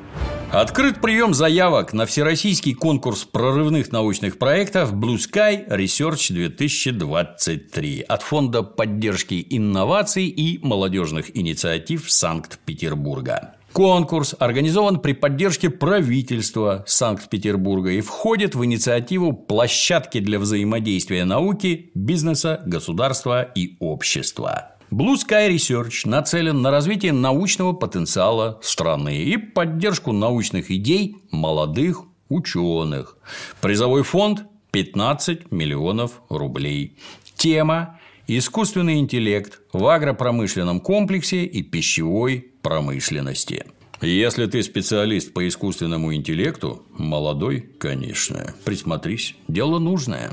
Открыт 0.53 1.01
прием 1.01 1.33
заявок 1.33 1.95
на 1.95 2.05
всероссийский 2.05 2.75
конкурс 2.75 3.25
прорывных 3.25 3.91
научных 3.91 4.39
проектов 4.39 4.93
Blue 4.93 5.17
Sky 5.17 5.67
Research 5.67 6.31
2023 6.31 8.03
от 8.03 8.23
Фонда 8.23 8.63
поддержки 8.63 9.47
инноваций 9.49 10.27
и 10.27 10.59
молодежных 10.63 11.35
инициатив 11.35 12.13
Санкт-Петербурга. 12.13 13.55
Конкурс 13.73 14.35
организован 14.39 15.01
при 15.01 15.15
поддержке 15.15 15.71
правительства 15.71 16.85
Санкт-Петербурга 16.87 17.93
и 17.93 18.03
входит 18.03 18.55
в 18.55 18.63
инициативу 18.63 19.33
площадки 19.33 20.21
для 20.21 20.39
взаимодействия 20.39 21.25
науки, 21.25 21.91
бизнеса, 21.95 22.63
государства 22.67 23.41
и 23.43 23.79
общества. 23.81 24.72
Blue 24.93 25.17
Sky 25.17 25.49
Research 25.49 26.07
нацелен 26.07 26.61
на 26.61 26.71
развитие 26.71 27.13
научного 27.13 27.73
потенциала 27.73 28.61
страны 28.61 29.23
и 29.23 29.39
поддержку 29.39 30.13
научных 30.13 30.71
идей 30.71 31.17
молодых 31.31 32.03
ученых. 32.29 33.17
Призовой 33.63 34.03
фонд– 34.03 34.45
15 34.71 35.51
миллионов 35.51 36.21
рублей. 36.29 36.99
Тема– 37.37 38.01
искусственный 38.27 38.99
интеллект 38.99 39.63
в 39.73 39.87
агропромышленном 39.87 40.79
комплексе 40.79 41.47
и 41.47 41.63
пищевой 41.63 42.53
промышленности. 42.61 43.65
Если 44.03 44.47
ты 44.47 44.65
специалист 44.65 45.33
по 45.33 45.47
искусственному 45.47 46.13
интеллекту, 46.13 46.83
молодой, 46.99 47.61
конечно, 47.79 48.53
присмотрись, 48.65 49.37
дело 49.47 49.79
нужное. 49.79 50.33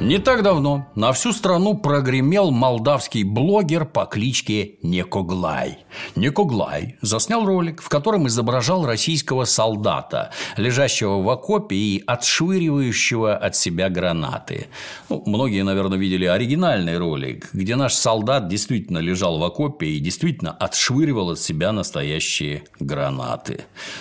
Не 0.00 0.18
так 0.18 0.44
давно 0.44 0.86
на 0.94 1.12
всю 1.12 1.32
страну 1.32 1.76
прогремел 1.76 2.52
молдавский 2.52 3.24
блогер 3.24 3.84
по 3.86 4.06
кличке 4.06 4.76
Некоглай. 4.82 5.78
Некоглай 6.14 6.96
заснял 7.02 7.44
ролик, 7.44 7.82
в 7.82 7.88
котором 7.88 8.28
изображал 8.28 8.86
российского 8.86 9.44
солдата, 9.46 10.30
лежащего 10.56 11.20
в 11.20 11.28
окопе 11.28 11.74
и 11.74 12.04
отшвыривающего 12.06 13.36
от 13.36 13.56
себя 13.56 13.88
гранаты. 13.88 14.68
Ну, 15.08 15.24
многие, 15.26 15.64
наверное, 15.64 15.98
видели 15.98 16.26
оригинальный 16.26 16.96
ролик, 16.96 17.48
где 17.52 17.74
наш 17.74 17.94
солдат 17.94 18.46
действительно 18.46 18.98
лежал 18.98 19.38
в 19.38 19.42
окопе 19.42 19.86
и 19.88 19.98
действительно 19.98 20.52
отшвыривал 20.52 21.30
от 21.30 21.40
себя 21.40 21.72
настоящие 21.72 22.62
гранаты. 22.78 23.07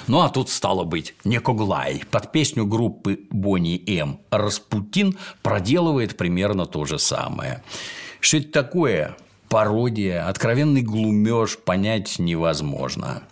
Ну 0.08 0.22
а 0.22 0.30
тут 0.30 0.50
стало 0.50 0.84
быть 0.84 1.16
Некоглай 1.24 2.02
под 2.12 2.32
песню 2.32 2.66
группы 2.66 3.20
Бонни 3.30 3.82
М. 3.88 4.20
Распутин 4.32 5.18
проделывает 5.42 6.18
примерно 6.18 6.66
то 6.66 6.86
же 6.86 7.00
самое. 7.00 7.64
Что 8.20 8.38
это 8.38 8.52
такое? 8.52 9.18
Пародия, 9.50 10.28
откровенный 10.28 10.82
глумеж 10.82 11.58
понять 11.58 12.20
невозможно. 12.20 13.24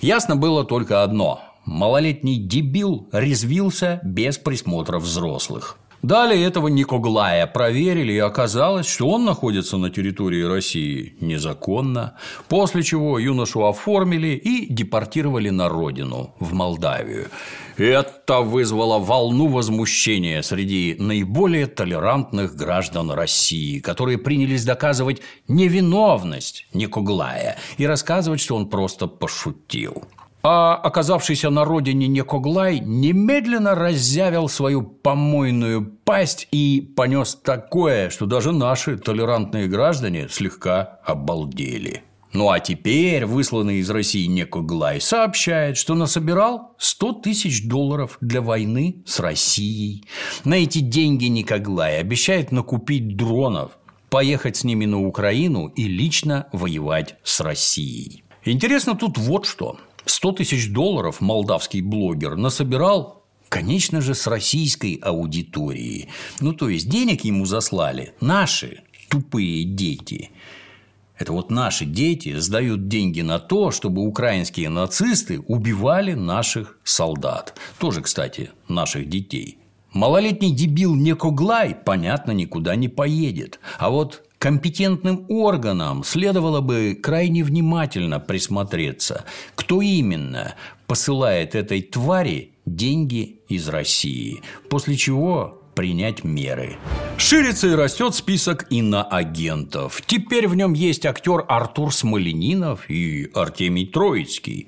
Ясно 0.00 0.36
было 0.36 0.64
только 0.64 1.02
одно– 1.02 1.40
малолетний 1.64 2.36
дебил 2.36 3.08
резвился 3.12 4.00
без 4.02 4.38
присмотра 4.38 4.98
взрослых. 4.98 5.78
Далее 6.02 6.44
этого 6.44 6.66
Никоглая 6.66 7.46
проверили, 7.46 8.14
и 8.14 8.18
оказалось, 8.18 8.88
что 8.88 9.08
он 9.08 9.24
находится 9.24 9.76
на 9.76 9.88
территории 9.88 10.42
России 10.42 11.16
незаконно, 11.20 12.16
после 12.48 12.82
чего 12.82 13.20
юношу 13.20 13.64
оформили 13.64 14.30
и 14.30 14.66
депортировали 14.66 15.50
на 15.50 15.68
родину, 15.68 16.34
в 16.40 16.54
Молдавию. 16.54 17.28
Это 17.76 18.40
вызвало 18.40 18.98
волну 18.98 19.46
возмущения 19.46 20.42
среди 20.42 20.96
наиболее 20.98 21.68
толерантных 21.68 22.56
граждан 22.56 23.12
России, 23.12 23.78
которые 23.78 24.18
принялись 24.18 24.64
доказывать 24.64 25.22
невиновность 25.46 26.66
Никоглая 26.74 27.58
и 27.78 27.86
рассказывать, 27.86 28.40
что 28.40 28.56
он 28.56 28.68
просто 28.68 29.06
пошутил. 29.06 30.02
А 30.44 30.74
оказавшийся 30.74 31.50
на 31.50 31.64
родине 31.64 32.08
Некоглай 32.08 32.80
немедленно 32.80 33.76
разъявил 33.76 34.48
свою 34.48 34.82
помойную 34.82 35.98
пасть 36.04 36.48
и 36.50 36.92
понес 36.96 37.36
такое, 37.36 38.10
что 38.10 38.26
даже 38.26 38.50
наши 38.50 38.98
толерантные 38.98 39.68
граждане 39.68 40.28
слегка 40.28 40.98
обалдели. 41.04 42.02
Ну 42.32 42.50
а 42.50 42.58
теперь 42.58 43.24
высланный 43.24 43.76
из 43.76 43.90
России 43.90 44.26
Некоглай 44.26 45.00
сообщает, 45.00 45.76
что 45.76 45.94
насобирал 45.94 46.74
100 46.78 47.12
тысяч 47.12 47.68
долларов 47.68 48.16
для 48.20 48.40
войны 48.40 49.04
с 49.06 49.20
Россией. 49.20 50.06
На 50.44 50.54
эти 50.54 50.78
деньги 50.78 51.26
Некоглай 51.26 52.00
обещает 52.00 52.50
накупить 52.50 53.16
дронов, 53.16 53.72
поехать 54.10 54.56
с 54.56 54.64
ними 54.64 54.86
на 54.86 55.06
Украину 55.06 55.68
и 55.68 55.84
лично 55.84 56.48
воевать 56.52 57.16
с 57.22 57.40
Россией. 57.40 58.24
Интересно 58.44 58.96
тут 58.96 59.18
вот 59.18 59.46
что– 59.46 59.78
100 60.04 60.32
тысяч 60.32 60.70
долларов 60.70 61.20
молдавский 61.20 61.80
блогер 61.80 62.36
насобирал 62.36 63.22
конечно 63.52 64.00
же, 64.00 64.14
с 64.14 64.26
российской 64.26 64.94
аудитории. 64.94 66.08
Ну, 66.40 66.54
то 66.54 66.70
есть, 66.70 66.88
денег 66.88 67.22
ему 67.22 67.44
заслали 67.44 68.14
наши 68.18 68.80
тупые 69.10 69.64
дети. 69.64 70.30
Это 71.18 71.34
вот 71.34 71.50
наши 71.50 71.84
дети 71.84 72.38
сдают 72.38 72.88
деньги 72.88 73.20
на 73.20 73.38
то, 73.38 73.70
чтобы 73.70 74.06
украинские 74.06 74.70
нацисты 74.70 75.38
убивали 75.40 76.14
наших 76.14 76.78
солдат. 76.82 77.58
Тоже, 77.78 78.00
кстати, 78.00 78.50
наших 78.68 79.10
детей. 79.10 79.58
Малолетний 79.92 80.52
дебил 80.52 80.94
Некоглай, 80.94 81.74
понятно, 81.74 82.30
никуда 82.30 82.74
не 82.74 82.88
поедет. 82.88 83.60
А 83.78 83.90
вот 83.90 84.22
компетентным 84.42 85.24
органам 85.28 86.02
следовало 86.02 86.60
бы 86.60 86.98
крайне 87.00 87.44
внимательно 87.44 88.18
присмотреться, 88.18 89.24
кто 89.54 89.80
именно 89.80 90.56
посылает 90.88 91.54
этой 91.54 91.80
твари 91.80 92.50
деньги 92.66 93.38
из 93.48 93.68
России, 93.68 94.42
после 94.68 94.96
чего 94.96 95.62
принять 95.76 96.24
меры. 96.24 96.76
Ширится 97.18 97.68
и 97.68 97.76
растет 97.76 98.16
список 98.16 98.66
иноагентов. 98.68 100.02
Теперь 100.04 100.48
в 100.48 100.56
нем 100.56 100.72
есть 100.72 101.06
актер 101.06 101.44
Артур 101.46 101.94
Смоленинов 101.94 102.90
и 102.90 103.30
Артемий 103.34 103.86
Троицкий. 103.86 104.66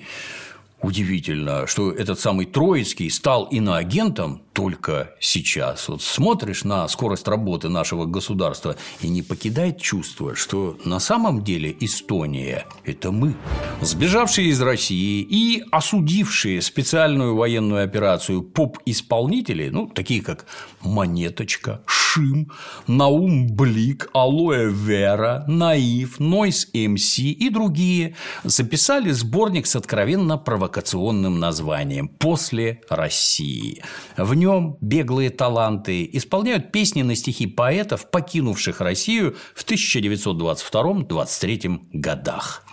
Удивительно, 0.83 1.67
что 1.67 1.91
этот 1.91 2.21
самый 2.21 2.47
Троицкий 2.47 3.11
стал 3.11 3.47
иноагентом 3.47 4.44
только 4.55 5.11
сейчас. 5.21 5.89
Вот 5.89 6.01
смотришь 6.01 6.65
на 6.65 6.89
скорость 6.89 7.29
работы 7.29 7.69
нашего 7.69 8.07
государства 8.07 8.77
и 9.01 9.09
не 9.09 9.23
покидает 9.23 9.81
чувство, 9.81 10.35
что 10.37 10.79
на 10.85 11.01
самом 11.01 11.43
деле 11.43 11.77
Эстония– 11.81 12.65
это 12.85 13.11
мы. 13.11 13.35
Сбежавшие 13.83 14.49
из 14.49 14.63
России 14.63 15.21
и 15.29 15.65
осудившие 15.71 16.63
специальную 16.63 17.37
военную 17.37 17.85
операцию 17.85 18.43
поп-исполнители, 18.43 19.69
ну, 19.71 19.89
такие 19.89 20.23
как 20.23 20.47
Монеточка, 20.81 21.83
Шим, 21.87 22.53
Наум 22.87 23.49
Блик, 23.49 24.09
Алоэ 24.15 24.71
Вера, 24.71 25.45
Наив, 25.49 26.21
Нойс 26.21 26.69
МС 26.73 27.19
и 27.19 27.51
другие 27.51 28.15
записали 28.45 29.11
сборник 29.11 29.67
с 29.67 29.75
откровенно 29.75 30.39
провокационным 30.39 31.41
названием 31.41 32.07
«После 32.09 32.81
России». 32.89 33.83
В 34.17 34.35
нем 34.45 34.77
беглые 34.81 35.31
таланты 35.31 36.09
исполняют 36.13 36.71
песни 36.71 37.03
на 37.03 37.17
стихи 37.17 37.47
поэтов, 37.47 38.11
покинувших 38.11 38.81
Россию 38.81 39.37
в 39.55 39.65
1922-23 39.65 41.81
годах. 41.93 42.65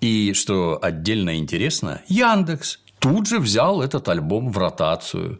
И 0.00 0.32
что 0.34 0.78
отдельно 0.82 1.36
интересно, 1.36 2.02
Яндекс 2.08 2.80
тут 2.98 3.28
же 3.28 3.38
взял 3.38 3.80
этот 3.80 4.08
альбом 4.08 4.50
в 4.50 4.58
ротацию. 4.58 5.38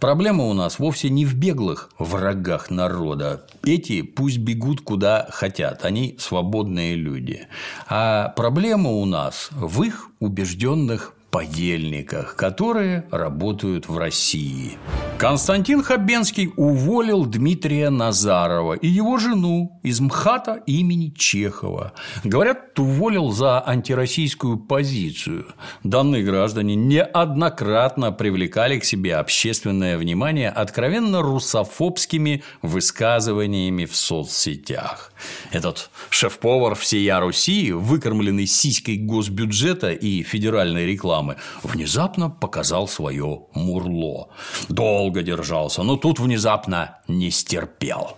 Проблема 0.00 0.42
у 0.44 0.54
нас 0.54 0.80
вовсе 0.80 1.08
не 1.10 1.24
в 1.24 1.36
беглых 1.36 1.90
врагах 1.98 2.70
народа. 2.70 3.46
Эти 3.64 4.02
пусть 4.02 4.38
бегут 4.38 4.80
куда 4.80 5.28
хотят, 5.30 5.84
они 5.84 6.16
свободные 6.18 6.96
люди. 6.96 7.46
А 7.86 8.30
проблема 8.30 8.90
у 8.90 9.04
нас 9.04 9.50
в 9.52 9.84
их 9.84 10.08
убежденных 10.18 11.14
подельниках, 11.32 12.36
которые 12.36 13.06
работают 13.10 13.88
в 13.88 13.96
России. 13.96 14.76
Константин 15.18 15.82
Хабенский 15.82 16.52
уволил 16.56 17.24
Дмитрия 17.24 17.88
Назарова 17.88 18.74
и 18.74 18.86
его 18.86 19.16
жену 19.16 19.80
из 19.82 19.98
МХАТа 20.00 20.62
имени 20.66 21.08
Чехова. 21.16 21.94
Говорят, 22.22 22.78
уволил 22.78 23.30
за 23.30 23.66
антироссийскую 23.66 24.58
позицию. 24.58 25.46
Данные 25.84 26.22
граждане 26.22 26.74
неоднократно 26.74 28.12
привлекали 28.12 28.78
к 28.78 28.84
себе 28.84 29.16
общественное 29.16 29.96
внимание 29.96 30.50
откровенно 30.50 31.22
русофобскими 31.22 32.42
высказываниями 32.60 33.86
в 33.86 33.96
соцсетях. 33.96 35.12
Этот 35.50 35.90
шеф-повар 36.10 36.74
всея 36.74 37.20
Руси, 37.20 37.72
выкормленный 37.72 38.46
сиськой 38.46 38.96
госбюджета 38.96 39.92
и 39.92 40.22
федеральной 40.22 40.86
рекламы, 40.86 41.21
рекламы, 41.22 41.36
внезапно 41.62 42.30
показал 42.30 42.88
свое 42.88 43.42
мурло. 43.54 44.28
Долго 44.68 45.22
держался, 45.22 45.82
но 45.82 45.96
тут 45.96 46.20
внезапно 46.20 46.98
не 47.08 47.30
стерпел. 47.30 48.16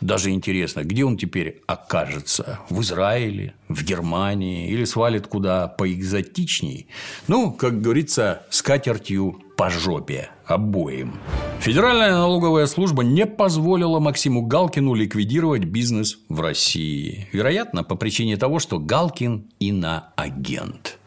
Даже 0.00 0.30
интересно, 0.30 0.82
где 0.82 1.04
он 1.04 1.16
теперь 1.16 1.62
окажется? 1.68 2.58
В 2.68 2.80
Израиле, 2.80 3.54
в 3.68 3.84
Германии 3.84 4.68
или 4.68 4.84
свалит 4.84 5.28
куда 5.28 5.68
поэкзотичней? 5.68 6.88
Ну, 7.28 7.52
как 7.52 7.80
говорится, 7.80 8.42
с 8.50 8.62
катертью 8.62 9.40
по 9.56 9.70
жопе 9.70 10.30
обоим. 10.44 11.20
Федеральная 11.60 12.10
налоговая 12.10 12.66
служба 12.66 13.04
не 13.04 13.26
позволила 13.26 14.00
Максиму 14.00 14.42
Галкину 14.42 14.94
ликвидировать 14.94 15.66
бизнес 15.66 16.18
в 16.28 16.40
России. 16.40 17.28
Вероятно, 17.30 17.84
по 17.84 17.94
причине 17.94 18.36
того, 18.36 18.58
что 18.58 18.80
Галкин 18.80 19.52
иноагент. 19.60 20.98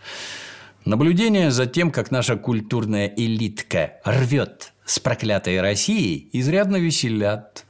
Наблюдение 0.85 1.49
за 1.49 1.65
тем, 1.65 1.89
как 1.89 2.11
наша 2.11 2.35
культурная 2.35 3.07
элитка 3.07 3.93
рвет 4.05 4.73
с 4.85 4.99
проклятой 4.99 5.59
Россией, 5.59 6.29
изрядно 6.31 6.75
веселят. 6.75 7.65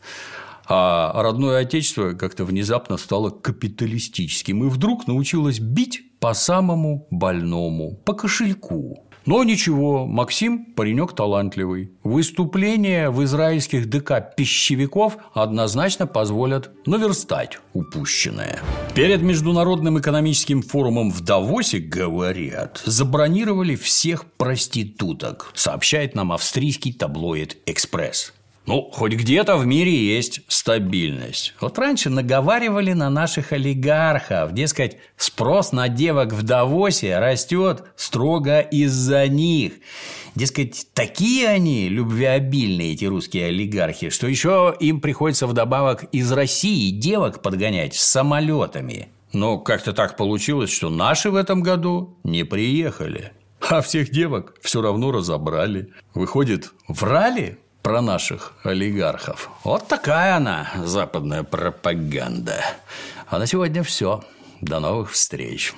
А 0.67 1.13
родное 1.23 1.61
отечество 1.61 2.11
как-то 2.11 2.43
внезапно 2.43 2.97
стало 2.97 3.29
капиталистическим 3.29 4.65
и 4.65 4.69
вдруг 4.69 5.07
научилось 5.07 5.61
бить 5.61 6.19
по 6.19 6.33
самому 6.33 7.07
больному, 7.09 7.95
по 8.03 8.13
кошельку. 8.13 9.04
Но 9.25 9.43
ничего, 9.43 10.05
Максим 10.05 10.65
паренек 10.65 11.13
талантливый. 11.13 11.91
Выступления 12.03 13.09
в 13.09 13.23
израильских 13.23 13.89
ДК 13.89 14.35
пищевиков 14.35 15.17
однозначно 15.33 16.05
позволят 16.05 16.71
наверстать 16.85 17.59
упущенное. 17.73 18.59
Перед 18.93 19.21
Международным 19.21 19.99
экономическим 19.99 20.61
форумом 20.61 21.11
в 21.11 21.21
Давосе, 21.21 21.79
говорят, 21.79 22.81
забронировали 22.85 23.75
всех 23.75 24.25
проституток, 24.37 25.51
сообщает 25.55 26.13
нам 26.13 26.31
австрийский 26.31 26.93
таблоид 26.93 27.57
«Экспресс». 27.65 28.33
Ну, 28.65 28.89
хоть 28.91 29.13
где-то 29.13 29.57
в 29.57 29.67
мире 29.67 29.93
есть 29.93 30.41
стабильность. 30.47 31.53
Вот 31.59 31.77
раньше 31.77 32.09
наговаривали 32.09 32.93
на 32.93 33.11
наших 33.11 33.51
олигархов. 33.51 34.53
Дескать, 34.53 34.97
спрос 35.17 35.71
на 35.71 35.87
девок 35.87 36.33
в 36.33 36.41
Давосе 36.41 37.19
растет 37.19 37.83
строго 37.95 38.61
из-за 38.61 39.27
них. 39.27 39.73
Дескать, 40.33 40.87
такие 40.93 41.47
они 41.47 41.89
любвеобильные, 41.89 42.93
эти 42.93 43.05
русские 43.05 43.47
олигархи, 43.47 44.09
что 44.09 44.27
еще 44.27 44.75
им 44.79 44.99
приходится 44.99 45.45
вдобавок 45.45 46.05
из 46.05 46.31
России 46.31 46.89
девок 46.89 47.43
подгонять 47.43 47.93
с 47.93 48.03
самолетами. 48.03 49.09
Но 49.31 49.59
как-то 49.59 49.93
так 49.93 50.17
получилось, 50.17 50.71
что 50.71 50.89
наши 50.89 51.29
в 51.29 51.35
этом 51.35 51.61
году 51.61 52.17
не 52.23 52.43
приехали. 52.43 53.31
А 53.69 53.81
всех 53.81 54.09
девок 54.09 54.55
все 54.61 54.81
равно 54.81 55.11
разобрали. 55.11 55.89
Выходит, 56.13 56.71
врали 56.87 57.59
про 57.85 58.01
наших 58.01 58.53
олигархов. 58.63 59.51
Вот 59.63 59.87
такая 59.87 60.37
она, 60.37 60.71
западная 60.83 61.43
пропаганда. 61.43 62.59
А 63.27 63.37
на 63.37 63.45
сегодня 63.45 63.83
все. 63.83 64.23
До 64.59 64.79
новых 64.79 65.11
встреч. 65.11 65.75